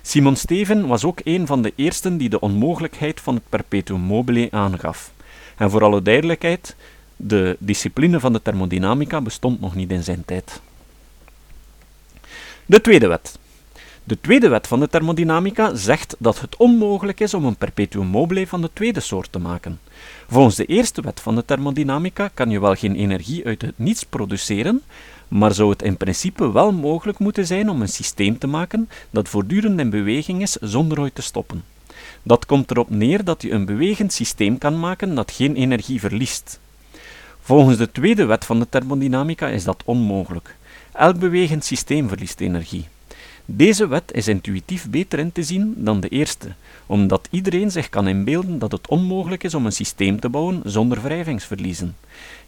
Simon 0.03 0.37
Steven 0.37 0.87
was 0.87 1.05
ook 1.05 1.21
een 1.25 1.47
van 1.47 1.63
de 1.63 1.73
eersten 1.77 2.17
die 2.17 2.29
de 2.29 2.41
onmogelijkheid 2.41 3.21
van 3.21 3.35
het 3.35 3.49
perpetuum 3.49 4.01
mobile 4.01 4.49
aangaf. 4.51 5.13
En 5.57 5.71
voor 5.71 5.85
alle 5.85 6.03
duidelijkheid, 6.03 6.77
de 7.21 7.57
discipline 7.59 8.21
van 8.21 8.33
de 8.33 8.43
thermodynamica 8.43 9.21
bestond 9.21 9.61
nog 9.61 9.75
niet 9.75 9.91
in 9.91 10.03
zijn 10.03 10.25
tijd. 10.25 10.61
De 12.67 12.81
tweede 12.81 13.07
wet. 13.07 13.39
De 14.05 14.21
tweede 14.21 14.49
wet 14.49 14.67
van 14.67 14.81
de 14.81 14.89
thermodynamica 14.89 15.75
zegt 15.75 16.17
dat 16.19 16.41
het 16.41 16.57
onmogelijk 16.57 17.21
is 17.21 17.35
om 17.35 17.45
een 17.45 17.57
perpetuum 17.57 18.07
mobile 18.07 18.47
van 18.47 18.61
de 18.61 18.71
tweede 18.73 19.01
soort 19.01 19.33
te 19.33 19.39
maken. 19.39 19.81
Volgens 20.29 20.57
de 20.57 20.65
eerste 20.65 21.03
wet 21.03 21.21
van 21.21 21.35
de 21.35 21.45
thermodynamica 21.45 22.31
kan 22.35 22.51
je 22.51 22.61
wel 22.61 22.75
geen 22.75 22.97
energie 22.97 23.47
uit 23.47 23.63
het 23.63 23.79
niets 23.79 24.05
produceren, 24.05 24.83
maar 25.29 25.55
zou 25.55 25.71
het 25.71 25.83
in 25.83 25.97
principe 25.97 26.53
wel 26.53 26.73
mogelijk 26.73 27.19
moeten 27.19 27.47
zijn 27.47 27.71
om 27.71 27.81
een 27.81 27.89
systeem 27.89 28.39
te 28.39 28.47
maken 28.47 28.89
dat 29.11 29.29
voortdurend 29.29 29.81
in 29.81 29.91
beweging 29.91 30.43
is 30.43 30.57
zonder 30.61 31.01
ooit 31.01 31.15
te 31.15 31.23
stoppen. 31.23 31.65
Dat 32.23 32.47
komt 32.47 32.71
erop 32.71 32.91
neer 32.91 33.25
dat 33.25 33.43
je 33.43 33.51
een 33.51 33.65
bewegend 33.65 34.13
systeem 34.13 34.59
kan 34.59 34.81
maken 34.81 35.15
dat 35.15 35.31
geen 35.31 35.55
energie 35.55 36.01
verliest. 36.01 36.59
Volgens 37.49 37.77
de 37.79 37.91
tweede 37.91 38.25
wet 38.25 38.45
van 38.45 38.59
de 38.59 38.69
thermodynamica 38.69 39.49
is 39.49 39.65
dat 39.65 39.83
onmogelijk. 39.85 40.57
Elk 40.93 41.19
bewegend 41.19 41.65
systeem 41.65 42.09
verliest 42.09 42.41
energie. 42.41 42.89
Deze 43.45 43.89
wet 43.89 44.13
is 44.13 44.29
intuïtief 44.29 44.91
beter 44.91 45.19
in 45.19 45.33
te 45.33 45.43
zien 45.43 45.75
dan 45.77 46.01
de 46.01 46.09
eerste, 46.09 46.49
omdat 46.87 47.29
iedereen 47.31 47.71
zich 47.71 47.89
kan 47.89 48.09
inbeelden 48.09 48.59
dat 48.59 48.73
het 48.73 48.89
onmogelijk 48.89 49.45
is 49.45 49.55
om 49.55 49.67
een 49.67 49.73
systeem 49.73 50.21
te 50.21 50.29
bouwen 50.29 50.61
zonder 50.65 51.03
wrijvingsverliezen. 51.03 51.97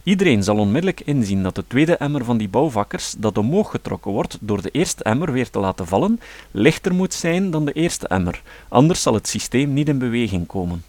Iedereen 0.03 0.43
zal 0.43 0.57
onmiddellijk 0.57 1.01
inzien 1.05 1.43
dat 1.43 1.55
de 1.55 1.67
tweede 1.67 1.95
emmer 1.97 2.25
van 2.25 2.37
die 2.37 2.49
bouwvakkers, 2.49 3.15
dat 3.17 3.37
omhoog 3.37 3.71
getrokken 3.71 4.11
wordt 4.11 4.37
door 4.41 4.61
de 4.61 4.71
eerste 4.71 5.03
emmer 5.03 5.31
weer 5.31 5.49
te 5.49 5.59
laten 5.59 5.87
vallen, 5.87 6.19
lichter 6.51 6.93
moet 6.93 7.13
zijn 7.13 7.51
dan 7.51 7.65
de 7.65 7.73
eerste 7.73 8.07
emmer, 8.07 8.41
anders 8.67 9.01
zal 9.01 9.13
het 9.13 9.27
systeem 9.27 9.73
niet 9.73 9.87
in 9.87 9.97
beweging 9.97 10.47
komen. 10.47 10.83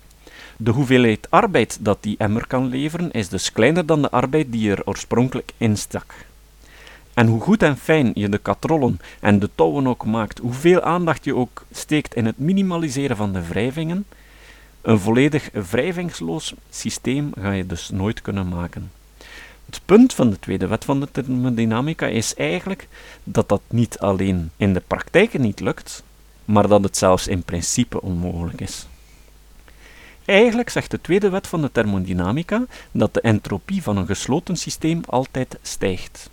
De 0.62 0.70
hoeveelheid 0.70 1.26
arbeid 1.30 1.78
dat 1.80 1.98
die 2.00 2.16
emmer 2.18 2.46
kan 2.46 2.66
leveren 2.66 3.10
is 3.10 3.28
dus 3.28 3.52
kleiner 3.52 3.86
dan 3.86 4.02
de 4.02 4.10
arbeid 4.10 4.52
die 4.52 4.70
er 4.70 4.82
oorspronkelijk 4.84 5.52
in 5.56 5.76
stak. 5.76 6.14
En 7.14 7.26
hoe 7.26 7.40
goed 7.40 7.62
en 7.62 7.76
fijn 7.76 8.10
je 8.14 8.28
de 8.28 8.38
katrollen 8.38 9.00
en 9.20 9.38
de 9.38 9.50
touwen 9.54 9.86
ook 9.86 10.04
maakt, 10.04 10.38
hoeveel 10.38 10.80
aandacht 10.80 11.24
je 11.24 11.36
ook 11.36 11.64
steekt 11.72 12.14
in 12.14 12.26
het 12.26 12.38
minimaliseren 12.38 13.16
van 13.16 13.32
de 13.32 13.46
wrijvingen, 13.46 14.04
een 14.82 14.98
volledig 14.98 15.50
wrijvingsloos 15.70 16.54
systeem 16.70 17.32
ga 17.40 17.50
je 17.50 17.66
dus 17.66 17.90
nooit 17.90 18.22
kunnen 18.22 18.48
maken. 18.48 18.90
Het 19.66 19.80
punt 19.84 20.14
van 20.14 20.30
de 20.30 20.38
tweede 20.38 20.66
wet 20.66 20.84
van 20.84 21.00
de 21.00 21.08
thermodynamica 21.12 22.06
is 22.06 22.34
eigenlijk 22.34 22.88
dat 23.24 23.48
dat 23.48 23.62
niet 23.68 23.98
alleen 23.98 24.50
in 24.56 24.72
de 24.72 24.82
praktijk 24.86 25.38
niet 25.38 25.60
lukt, 25.60 26.02
maar 26.44 26.68
dat 26.68 26.82
het 26.82 26.96
zelfs 26.96 27.28
in 27.28 27.42
principe 27.42 28.02
onmogelijk 28.02 28.60
is. 28.60 28.86
Eigenlijk 30.24 30.68
zegt 30.68 30.90
de 30.90 31.00
tweede 31.00 31.28
wet 31.28 31.46
van 31.46 31.60
de 31.62 31.72
thermodynamica 31.72 32.64
dat 32.90 33.14
de 33.14 33.20
entropie 33.20 33.82
van 33.82 33.96
een 33.96 34.06
gesloten 34.06 34.56
systeem 34.56 35.00
altijd 35.06 35.58
stijgt. 35.62 36.30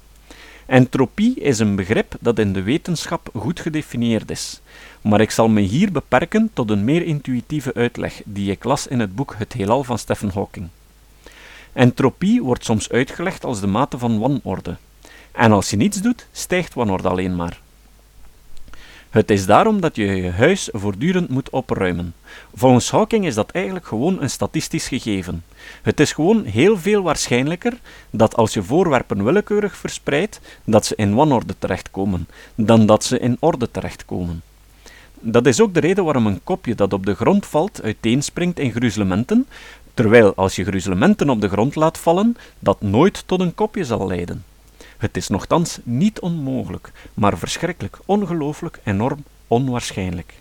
Entropie 0.66 1.40
is 1.40 1.60
een 1.60 1.76
begrip 1.76 2.16
dat 2.20 2.40
in 2.40 2.54
de 2.54 2.62
wetenschap 2.62 3.30
goed 3.36 3.60
gedefinieerd 3.60 4.32
is, 4.32 4.62
maar 5.02 5.22
ik 5.22 5.32
zal 5.32 5.48
me 5.48 5.62
hier 5.62 5.92
beperken 5.92 6.50
tot 6.54 6.70
een 6.70 6.84
meer 6.84 7.06
intuïtieve 7.06 7.74
uitleg 7.74 8.22
die 8.26 8.52
ik 8.52 8.64
las 8.64 8.88
in 8.88 9.00
het 9.00 9.16
boek 9.16 9.36
Het 9.38 9.54
Heelal 9.54 9.84
van 9.84 10.00
Stephen 10.00 10.32
Hawking. 10.34 10.68
Entropie 11.74 12.44
wordt 12.44 12.66
soms 12.66 12.90
uitgelegd 12.90 13.46
als 13.46 13.60
de 13.60 13.68
mate 13.68 13.98
van 13.98 14.20
wanorde. 14.20 14.78
En 15.32 15.52
als 15.52 15.70
je 15.70 15.78
niets 15.78 16.02
doet, 16.02 16.28
stijgt 16.32 16.74
wanorde 16.74 17.10
alleen 17.10 17.36
maar. 17.36 17.60
Het 19.10 19.32
is 19.32 19.46
daarom 19.46 19.82
dat 19.82 19.96
je 19.96 20.06
je 20.06 20.32
huis 20.32 20.70
voortdurend 20.72 21.30
moet 21.30 21.50
opruimen. 21.50 22.14
Volgens 22.54 22.92
Hawking 22.92 23.26
is 23.26 23.36
dat 23.36 23.52
eigenlijk 23.52 23.88
gewoon 23.88 24.22
een 24.22 24.30
statistisch 24.30 24.88
gegeven. 24.88 25.44
Het 25.82 26.00
is 26.00 26.12
gewoon 26.12 26.44
heel 26.46 26.78
veel 26.78 27.02
waarschijnlijker 27.02 27.80
dat 28.10 28.36
als 28.36 28.54
je 28.54 28.64
voorwerpen 28.64 29.24
willekeurig 29.24 29.78
verspreidt, 29.78 30.40
dat 30.64 30.86
ze 30.86 30.96
in 30.96 31.14
wanorde 31.14 31.56
terechtkomen, 31.60 32.28
dan 32.56 32.86
dat 32.86 33.04
ze 33.04 33.20
in 33.20 33.38
orde 33.40 33.72
terechtkomen. 33.72 34.42
Dat 35.20 35.46
is 35.46 35.62
ook 35.62 35.74
de 35.74 35.80
reden 35.80 36.04
waarom 36.04 36.28
een 36.28 36.44
kopje 36.44 36.76
dat 36.76 36.94
op 36.94 37.06
de 37.06 37.16
grond 37.16 37.46
valt 37.46 37.82
uiteenspringt 37.82 38.60
in 38.60 38.72
gruzelementen, 38.72 39.48
terwijl 39.94 40.34
als 40.36 40.56
je 40.56 40.64
gruzelementen 40.64 41.30
op 41.30 41.42
de 41.42 41.50
grond 41.50 41.76
laat 41.76 41.98
vallen, 41.98 42.38
dat 42.60 42.82
nooit 42.82 43.24
tot 43.26 43.40
een 43.40 43.56
kopje 43.56 43.86
zal 43.86 44.08
leiden. 44.08 44.44
Het 44.98 45.18
is 45.18 45.28
nogthans 45.28 45.80
niet 45.84 46.20
onmogelijk, 46.20 46.92
maar 47.14 47.38
verschrikkelijk, 47.38 48.00
ongelooflijk, 48.06 48.80
enorm 48.84 49.24
onwaarschijnlijk. 49.48 50.34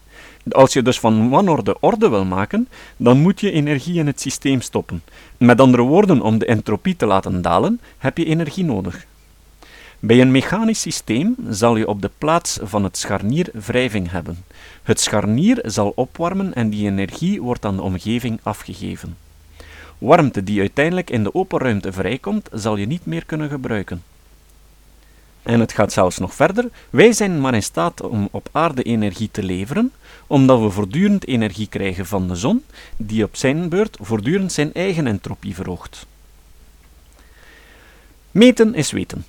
Als 0.50 0.72
je 0.72 0.82
dus 0.82 1.00
van 1.00 1.28
wanorde 1.28 1.76
orde 1.80 2.08
wil 2.08 2.24
maken, 2.24 2.68
dan 2.96 3.20
moet 3.20 3.40
je 3.40 3.52
energie 3.52 3.98
in 3.98 4.06
het 4.06 4.20
systeem 4.20 4.60
stoppen. 4.60 5.02
Met 5.36 5.60
andere 5.60 5.82
woorden, 5.82 6.20
om 6.20 6.38
de 6.38 6.46
entropie 6.46 6.96
te 6.96 7.06
laten 7.06 7.42
dalen, 7.42 7.80
heb 7.98 8.18
je 8.18 8.24
energie 8.24 8.64
nodig. 8.64 9.06
Bij 10.00 10.20
een 10.20 10.30
mechanisch 10.30 10.80
systeem 10.80 11.36
zal 11.48 11.76
je 11.76 11.88
op 11.88 12.02
de 12.02 12.10
plaats 12.18 12.58
van 12.62 12.84
het 12.84 12.96
scharnier 12.96 13.50
wrijving 13.52 14.10
hebben. 14.10 14.44
Het 14.82 15.00
scharnier 15.00 15.58
zal 15.62 15.92
opwarmen 15.94 16.54
en 16.54 16.70
die 16.70 16.86
energie 16.86 17.42
wordt 17.42 17.64
aan 17.64 17.76
de 17.76 17.82
omgeving 17.82 18.40
afgegeven. 18.42 19.16
Warmte 19.98 20.44
die 20.44 20.60
uiteindelijk 20.60 21.10
in 21.10 21.22
de 21.22 21.34
open 21.34 21.58
ruimte 21.58 21.92
vrijkomt, 21.92 22.48
zal 22.52 22.76
je 22.76 22.86
niet 22.86 23.06
meer 23.06 23.24
kunnen 23.24 23.48
gebruiken. 23.48 24.02
En 25.42 25.60
het 25.60 25.72
gaat 25.72 25.92
zelfs 25.92 26.18
nog 26.18 26.34
verder. 26.34 26.68
Wij 26.90 27.12
zijn 27.12 27.40
maar 27.40 27.54
in 27.54 27.62
staat 27.62 28.00
om 28.00 28.28
op 28.30 28.48
aarde 28.52 28.82
energie 28.82 29.28
te 29.30 29.42
leveren, 29.42 29.92
omdat 30.28 30.60
we 30.60 30.70
voortdurend 30.70 31.26
energie 31.26 31.68
krijgen 31.68 32.06
van 32.06 32.28
de 32.28 32.34
zon, 32.34 32.64
die 32.96 33.24
op 33.24 33.36
zijn 33.36 33.68
beurt 33.68 33.96
voortdurend 34.00 34.52
zijn 34.52 34.74
eigen 34.74 35.06
entropie 35.06 35.54
verhoogt. 35.54 36.06
Meten 38.30 38.74
is 38.74 38.90
weten. 38.90 39.24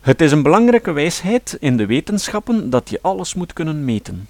Het 0.00 0.20
is 0.20 0.32
een 0.32 0.42
belangrijke 0.42 0.92
wijsheid 0.92 1.56
in 1.60 1.76
de 1.76 1.86
wetenschappen 1.86 2.70
dat 2.70 2.90
je 2.90 2.98
alles 3.02 3.34
moet 3.34 3.52
kunnen 3.52 3.84
meten. 3.84 4.28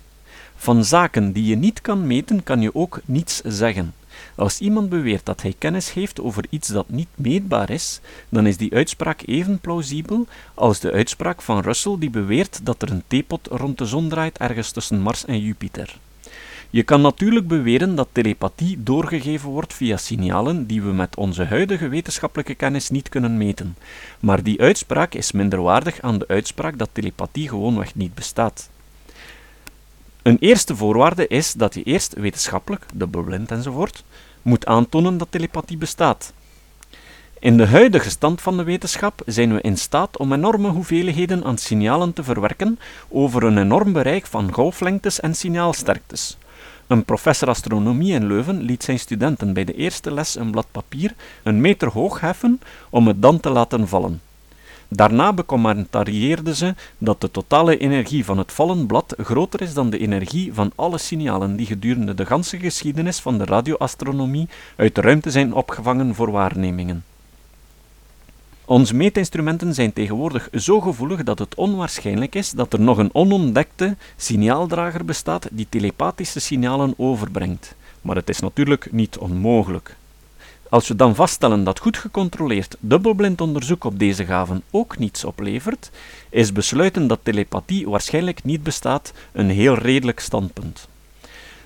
Van 0.56 0.84
zaken 0.84 1.32
die 1.32 1.44
je 1.44 1.56
niet 1.56 1.80
kan 1.80 2.06
meten, 2.06 2.42
kan 2.42 2.60
je 2.60 2.74
ook 2.74 3.00
niets 3.04 3.40
zeggen. 3.44 3.94
Als 4.36 4.60
iemand 4.60 4.88
beweert 4.88 5.26
dat 5.26 5.42
hij 5.42 5.54
kennis 5.58 5.92
heeft 5.92 6.20
over 6.20 6.44
iets 6.50 6.68
dat 6.68 6.88
niet 6.88 7.08
meetbaar 7.14 7.70
is, 7.70 8.00
dan 8.28 8.46
is 8.46 8.56
die 8.56 8.74
uitspraak 8.74 9.22
even 9.26 9.58
plausibel 9.58 10.26
als 10.54 10.80
de 10.80 10.92
uitspraak 10.92 11.42
van 11.42 11.60
Russell 11.60 11.96
die 11.98 12.10
beweert 12.10 12.60
dat 12.66 12.82
er 12.82 12.90
een 12.90 13.02
theepot 13.06 13.48
rond 13.50 13.78
de 13.78 13.86
zon 13.86 14.08
draait 14.08 14.38
ergens 14.38 14.70
tussen 14.70 15.00
Mars 15.00 15.24
en 15.24 15.40
Jupiter. 15.40 15.96
Je 16.70 16.82
kan 16.82 17.00
natuurlijk 17.00 17.48
beweren 17.48 17.94
dat 17.94 18.08
telepathie 18.12 18.82
doorgegeven 18.82 19.48
wordt 19.48 19.74
via 19.74 19.96
signalen 19.96 20.66
die 20.66 20.82
we 20.82 20.92
met 20.92 21.16
onze 21.16 21.44
huidige 21.44 21.88
wetenschappelijke 21.88 22.54
kennis 22.54 22.90
niet 22.90 23.08
kunnen 23.08 23.36
meten, 23.36 23.76
maar 24.20 24.42
die 24.42 24.60
uitspraak 24.60 25.14
is 25.14 25.32
minderwaardig 25.32 26.00
aan 26.00 26.18
de 26.18 26.28
uitspraak 26.28 26.78
dat 26.78 26.88
telepathie 26.92 27.48
gewoonweg 27.48 27.94
niet 27.94 28.14
bestaat. 28.14 28.68
Een 30.22 30.36
eerste 30.40 30.76
voorwaarde 30.76 31.26
is 31.26 31.52
dat 31.52 31.74
je 31.74 31.82
eerst 31.82 32.14
wetenschappelijk, 32.14 32.86
dubbelblind 32.94 33.50
enzovoort, 33.50 34.04
moet 34.44 34.66
aantonen 34.66 35.18
dat 35.18 35.28
telepathie 35.30 35.76
bestaat. 35.76 36.32
In 37.38 37.56
de 37.56 37.66
huidige 37.66 38.10
stand 38.10 38.40
van 38.40 38.56
de 38.56 38.62
wetenschap 38.62 39.22
zijn 39.26 39.54
we 39.54 39.60
in 39.60 39.76
staat 39.76 40.16
om 40.16 40.32
enorme 40.32 40.68
hoeveelheden 40.68 41.44
aan 41.44 41.58
signalen 41.58 42.12
te 42.12 42.24
verwerken 42.24 42.78
over 43.08 43.42
een 43.44 43.58
enorm 43.58 43.92
bereik 43.92 44.26
van 44.26 44.52
golflengtes 44.52 45.20
en 45.20 45.34
signaalsterktes. 45.34 46.36
Een 46.86 47.04
professor 47.04 47.48
astronomie 47.48 48.12
in 48.12 48.26
Leuven 48.26 48.60
liet 48.60 48.82
zijn 48.82 48.98
studenten 48.98 49.52
bij 49.52 49.64
de 49.64 49.74
eerste 49.74 50.12
les 50.12 50.36
een 50.36 50.50
blad 50.50 50.66
papier 50.70 51.14
een 51.42 51.60
meter 51.60 51.88
hoog 51.88 52.20
heffen 52.20 52.60
om 52.90 53.06
het 53.06 53.22
dan 53.22 53.40
te 53.40 53.50
laten 53.50 53.88
vallen. 53.88 54.20
Daarna 54.94 55.32
becommentarieerden 55.32 56.56
ze 56.56 56.74
dat 56.98 57.20
de 57.20 57.30
totale 57.30 57.78
energie 57.78 58.24
van 58.24 58.38
het 58.38 58.52
vallen 58.52 58.86
blad 58.86 59.14
groter 59.18 59.62
is 59.62 59.74
dan 59.74 59.90
de 59.90 59.98
energie 59.98 60.54
van 60.54 60.72
alle 60.74 60.98
signalen 60.98 61.56
die 61.56 61.66
gedurende 61.66 62.14
de 62.14 62.26
ganse 62.26 62.58
geschiedenis 62.58 63.18
van 63.18 63.38
de 63.38 63.44
radioastronomie 63.44 64.48
uit 64.76 64.94
de 64.94 65.00
ruimte 65.00 65.30
zijn 65.30 65.52
opgevangen 65.52 66.14
voor 66.14 66.30
waarnemingen. 66.30 67.04
Onze 68.64 68.94
meetinstrumenten 68.94 69.74
zijn 69.74 69.92
tegenwoordig 69.92 70.48
zo 70.52 70.80
gevoelig 70.80 71.22
dat 71.22 71.38
het 71.38 71.54
onwaarschijnlijk 71.54 72.34
is 72.34 72.50
dat 72.50 72.72
er 72.72 72.80
nog 72.80 72.98
een 72.98 73.14
onontdekte 73.14 73.96
signaaldrager 74.16 75.04
bestaat 75.04 75.48
die 75.50 75.66
telepathische 75.68 76.40
signalen 76.40 76.94
overbrengt. 76.96 77.74
Maar 78.02 78.16
het 78.16 78.28
is 78.28 78.40
natuurlijk 78.40 78.92
niet 78.92 79.18
onmogelijk. 79.18 79.96
Als 80.68 80.88
we 80.88 80.96
dan 80.96 81.14
vaststellen 81.14 81.64
dat 81.64 81.78
goed 81.78 81.96
gecontroleerd 81.96 82.76
dubbelblind 82.80 83.40
onderzoek 83.40 83.84
op 83.84 83.98
deze 83.98 84.24
gaven 84.24 84.62
ook 84.70 84.98
niets 84.98 85.24
oplevert, 85.24 85.90
is 86.30 86.52
besluiten 86.52 87.06
dat 87.06 87.20
telepathie 87.22 87.88
waarschijnlijk 87.88 88.44
niet 88.44 88.62
bestaat 88.62 89.12
een 89.32 89.50
heel 89.50 89.74
redelijk 89.74 90.20
standpunt. 90.20 90.88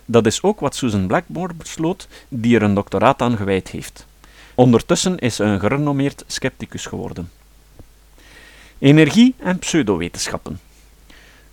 Dat 0.04 0.26
is 0.26 0.42
ook 0.42 0.60
wat 0.60 0.74
Susan 0.74 1.06
Blackmore 1.06 1.54
besloot, 1.54 2.08
die 2.28 2.56
er 2.56 2.62
een 2.62 2.74
doctoraat 2.74 3.22
aan 3.22 3.36
gewijd 3.36 3.68
heeft. 3.68 4.06
Ondertussen 4.54 5.18
is 5.18 5.36
ze 5.36 5.44
een 5.44 5.60
gerenommeerd 5.60 6.24
scepticus 6.26 6.86
geworden. 6.86 7.30
Energie 8.78 9.34
en 9.38 9.58
pseudowetenschappen. 9.58 10.60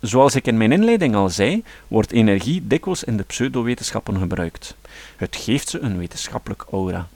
Zoals 0.00 0.34
ik 0.34 0.46
in 0.46 0.56
mijn 0.56 0.72
inleiding 0.72 1.14
al 1.14 1.28
zei, 1.28 1.64
wordt 1.88 2.12
energie 2.12 2.66
dikwijls 2.66 3.04
in 3.04 3.16
de 3.16 3.22
pseudowetenschappen 3.22 4.18
gebruikt. 4.18 4.76
Het 5.16 5.36
geeft 5.36 5.68
ze 5.68 5.78
een 5.78 5.98
wetenschappelijk 5.98 6.64
aura. 6.70 7.08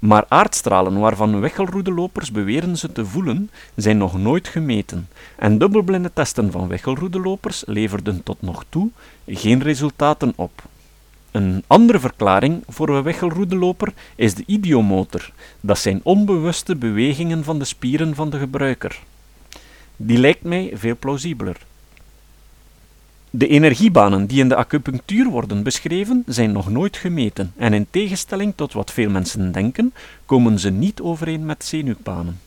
Maar 0.00 0.24
aardstralen 0.28 0.98
waarvan 0.98 1.40
weggelroedelopers 1.40 2.30
beweren 2.30 2.76
ze 2.76 2.92
te 2.92 3.06
voelen, 3.06 3.50
zijn 3.74 3.98
nog 3.98 4.18
nooit 4.18 4.48
gemeten, 4.48 5.08
en 5.36 5.58
dubbelblinde 5.58 6.10
testen 6.12 6.50
van 6.50 6.68
weggelroedelopers 6.68 7.62
leverden 7.66 8.22
tot 8.22 8.42
nog 8.42 8.64
toe 8.68 8.90
geen 9.26 9.62
resultaten 9.62 10.32
op. 10.36 10.62
Een 11.30 11.64
andere 11.66 12.00
verklaring 12.00 12.62
voor 12.68 12.88
een 12.88 13.02
weggelroedeloper 13.02 13.92
is 14.14 14.34
de 14.34 14.42
idiomotor, 14.46 15.30
dat 15.60 15.78
zijn 15.78 16.00
onbewuste 16.02 16.76
bewegingen 16.76 17.44
van 17.44 17.58
de 17.58 17.64
spieren 17.64 18.14
van 18.14 18.30
de 18.30 18.38
gebruiker. 18.38 18.98
Die 19.96 20.18
lijkt 20.18 20.42
mij 20.42 20.70
veel 20.74 20.96
plausibeler. 20.98 21.56
De 23.32 23.46
energiebanen 23.46 24.26
die 24.26 24.40
in 24.40 24.48
de 24.48 24.56
acupunctuur 24.56 25.28
worden 25.28 25.62
beschreven, 25.62 26.22
zijn 26.26 26.52
nog 26.52 26.70
nooit 26.70 26.96
gemeten 26.96 27.52
en 27.56 27.72
in 27.72 27.86
tegenstelling 27.90 28.52
tot 28.56 28.72
wat 28.72 28.92
veel 28.92 29.10
mensen 29.10 29.52
denken, 29.52 29.94
komen 30.26 30.58
ze 30.58 30.70
niet 30.70 31.00
overeen 31.00 31.46
met 31.46 31.64
zenuwbanen. 31.64 32.40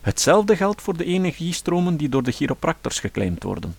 Hetzelfde 0.00 0.56
geldt 0.56 0.82
voor 0.82 0.96
de 0.96 1.04
energiestromen 1.04 1.96
die 1.96 2.08
door 2.08 2.22
de 2.22 2.32
chiropractors 2.32 2.98
geclaimd 2.98 3.42
worden. 3.42 3.76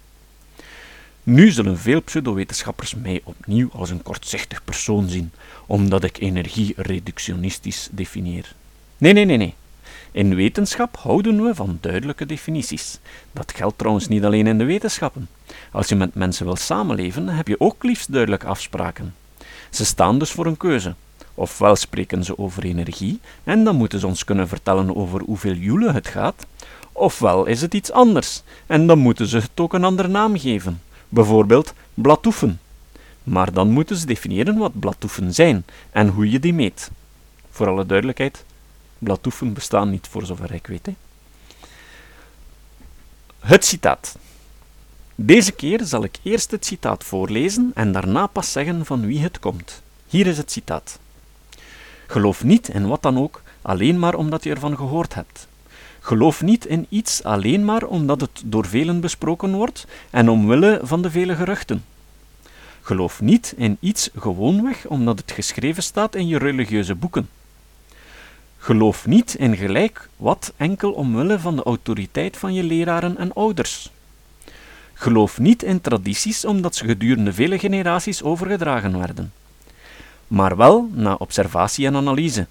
Nu 1.24 1.52
zullen 1.52 1.78
veel 1.78 2.02
pseudowetenschappers 2.02 2.96
mij 2.96 3.22
opnieuw 3.24 3.70
als 3.72 3.90
een 3.90 4.04
kortzichtig 4.04 4.64
persoon 4.64 5.10
zien, 5.10 5.32
omdat 5.66 6.04
ik 6.04 6.18
energie 6.18 6.74
reductionistisch 6.78 7.90
definieer. 7.92 8.54
Nee, 8.98 9.14
nee, 9.14 9.26
nee, 9.26 9.38
nee. 9.38 9.54
In 10.18 10.36
wetenschap 10.36 10.98
houden 10.98 11.44
we 11.44 11.56
van 11.56 11.78
duidelijke 11.82 12.26
definities. 12.26 13.00
Dat 13.32 13.54
geldt 13.56 13.78
trouwens 13.78 14.08
niet 14.08 14.24
alleen 14.24 14.48
in 14.48 14.58
de 14.58 14.64
wetenschappen. 14.64 15.30
Als 15.72 15.88
je 15.88 15.96
met 15.96 16.16
mensen 16.16 16.46
wil 16.46 16.56
samenleven, 16.56 17.28
heb 17.28 17.48
je 17.48 17.60
ook 17.60 17.84
liefst 17.84 18.12
duidelijke 18.12 18.46
afspraken. 18.46 19.16
Ze 19.70 19.86
staan 19.86 20.20
dus 20.20 20.32
voor 20.32 20.46
een 20.46 20.58
keuze. 20.58 20.96
Ofwel 21.34 21.76
spreken 21.76 22.24
ze 22.24 22.38
over 22.38 22.64
energie, 22.64 23.20
en 23.44 23.64
dan 23.64 23.76
moeten 23.76 24.00
ze 24.00 24.08
ons 24.08 24.24
kunnen 24.24 24.48
vertellen 24.48 24.96
over 24.96 25.22
hoeveel 25.22 25.54
joule 25.54 25.92
het 25.92 26.08
gaat, 26.08 26.46
ofwel 26.92 27.46
is 27.46 27.62
het 27.62 27.74
iets 27.74 27.92
anders, 27.92 28.42
en 28.66 28.88
dan 28.88 29.00
moeten 29.00 29.28
ze 29.28 29.38
het 29.38 29.60
ook 29.60 29.74
een 29.74 29.84
andere 29.84 30.08
naam 30.08 30.40
geven, 30.40 30.82
bijvoorbeeld 31.10 31.74
bladtoefen. 31.94 32.60
Maar 33.24 33.54
dan 33.54 33.70
moeten 33.70 33.96
ze 33.96 34.06
definiëren 34.06 34.58
wat 34.58 34.80
bladtoefen 34.80 35.34
zijn 35.34 35.66
en 35.92 36.08
hoe 36.08 36.32
je 36.32 36.40
die 36.40 36.54
meet. 36.54 36.92
Voor 37.50 37.68
alle 37.68 37.86
duidelijkheid, 37.86 38.46
Bladtoefen 39.00 39.54
bestaan 39.54 39.90
niet, 39.90 40.08
voor 40.08 40.26
zover 40.26 40.54
ik 40.54 40.68
weet. 40.68 40.86
Hè. 40.86 40.96
Het 43.40 43.66
citaat. 43.66 44.18
Deze 45.16 45.52
keer 45.52 45.84
zal 45.84 46.04
ik 46.04 46.18
eerst 46.24 46.52
het 46.52 46.66
citaat 46.66 47.04
voorlezen 47.04 47.72
en 47.76 47.92
daarna 47.92 48.28
pas 48.28 48.52
zeggen 48.52 48.86
van 48.86 49.06
wie 49.06 49.20
het 49.20 49.40
komt. 49.40 49.82
Hier 50.08 50.28
is 50.28 50.38
het 50.38 50.52
citaat. 50.52 51.00
Geloof 52.08 52.44
niet 52.44 52.68
in 52.68 52.88
wat 52.88 53.02
dan 53.02 53.18
ook, 53.18 53.42
alleen 53.62 54.00
maar 54.00 54.16
omdat 54.16 54.44
je 54.44 54.50
ervan 54.50 54.76
gehoord 54.76 55.14
hebt. 55.14 55.48
Geloof 56.00 56.42
niet 56.42 56.66
in 56.66 56.86
iets 56.90 57.24
alleen 57.24 57.66
maar 57.66 57.84
omdat 57.84 58.22
het 58.22 58.42
door 58.46 58.66
velen 58.66 59.00
besproken 59.00 59.56
wordt 59.56 59.86
en 60.10 60.30
omwille 60.30 60.80
van 60.84 61.02
de 61.02 61.12
vele 61.12 61.36
geruchten. 61.36 61.86
Geloof 62.82 63.22
niet 63.22 63.54
in 63.58 63.78
iets 63.80 64.10
gewoonweg 64.16 64.86
omdat 64.86 65.20
het 65.20 65.32
geschreven 65.32 65.84
staat 65.84 66.16
in 66.16 66.28
je 66.28 66.38
religieuze 66.38 66.96
boeken. 66.96 67.30
Geloof 68.68 69.06
niet 69.06 69.36
in 69.36 69.58
gelijk 69.58 70.10
wat 70.18 70.54
enkel 70.58 70.92
omwille 70.92 71.40
van 71.40 71.56
de 71.56 71.64
autoriteit 71.64 72.38
van 72.38 72.54
je 72.54 72.64
leraren 72.64 73.18
en 73.18 73.34
ouders. 73.34 73.92
Geloof 74.94 75.40
niet 75.40 75.64
in 75.64 75.82
tradities 75.82 76.46
omdat 76.46 76.76
ze 76.76 76.86
gedurende 76.86 77.34
vele 77.34 77.60
generaties 77.60 78.24
overgedragen 78.24 78.98
werden, 78.98 79.34
maar 80.28 80.58
wel 80.58 80.90
na 80.94 81.14
observatie 81.14 81.86
en 81.86 81.96
analyse. 81.96 82.48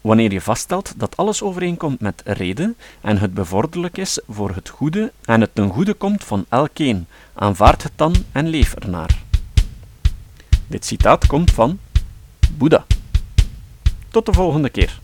Wanneer 0.00 0.32
je 0.32 0.40
vaststelt 0.40 0.92
dat 0.96 1.16
alles 1.16 1.42
overeenkomt 1.42 2.00
met 2.00 2.22
reden 2.24 2.76
en 3.00 3.18
het 3.18 3.34
bevorderlijk 3.34 3.98
is 3.98 4.20
voor 4.28 4.54
het 4.54 4.68
goede 4.68 5.12
en 5.24 5.40
het 5.40 5.54
ten 5.54 5.68
goede 5.70 5.94
komt 5.94 6.24
van 6.24 6.44
elkeen, 6.48 7.06
aanvaard 7.34 7.82
het 7.82 7.92
dan 7.96 8.14
en 8.32 8.48
leef 8.48 8.74
ernaar. 8.74 9.22
Dit 10.66 10.84
citaat 10.84 11.26
komt 11.26 11.50
van 11.50 11.78
Boeddha. 12.56 12.84
Tot 14.08 14.26
de 14.26 14.32
volgende 14.32 14.68
keer. 14.68 15.03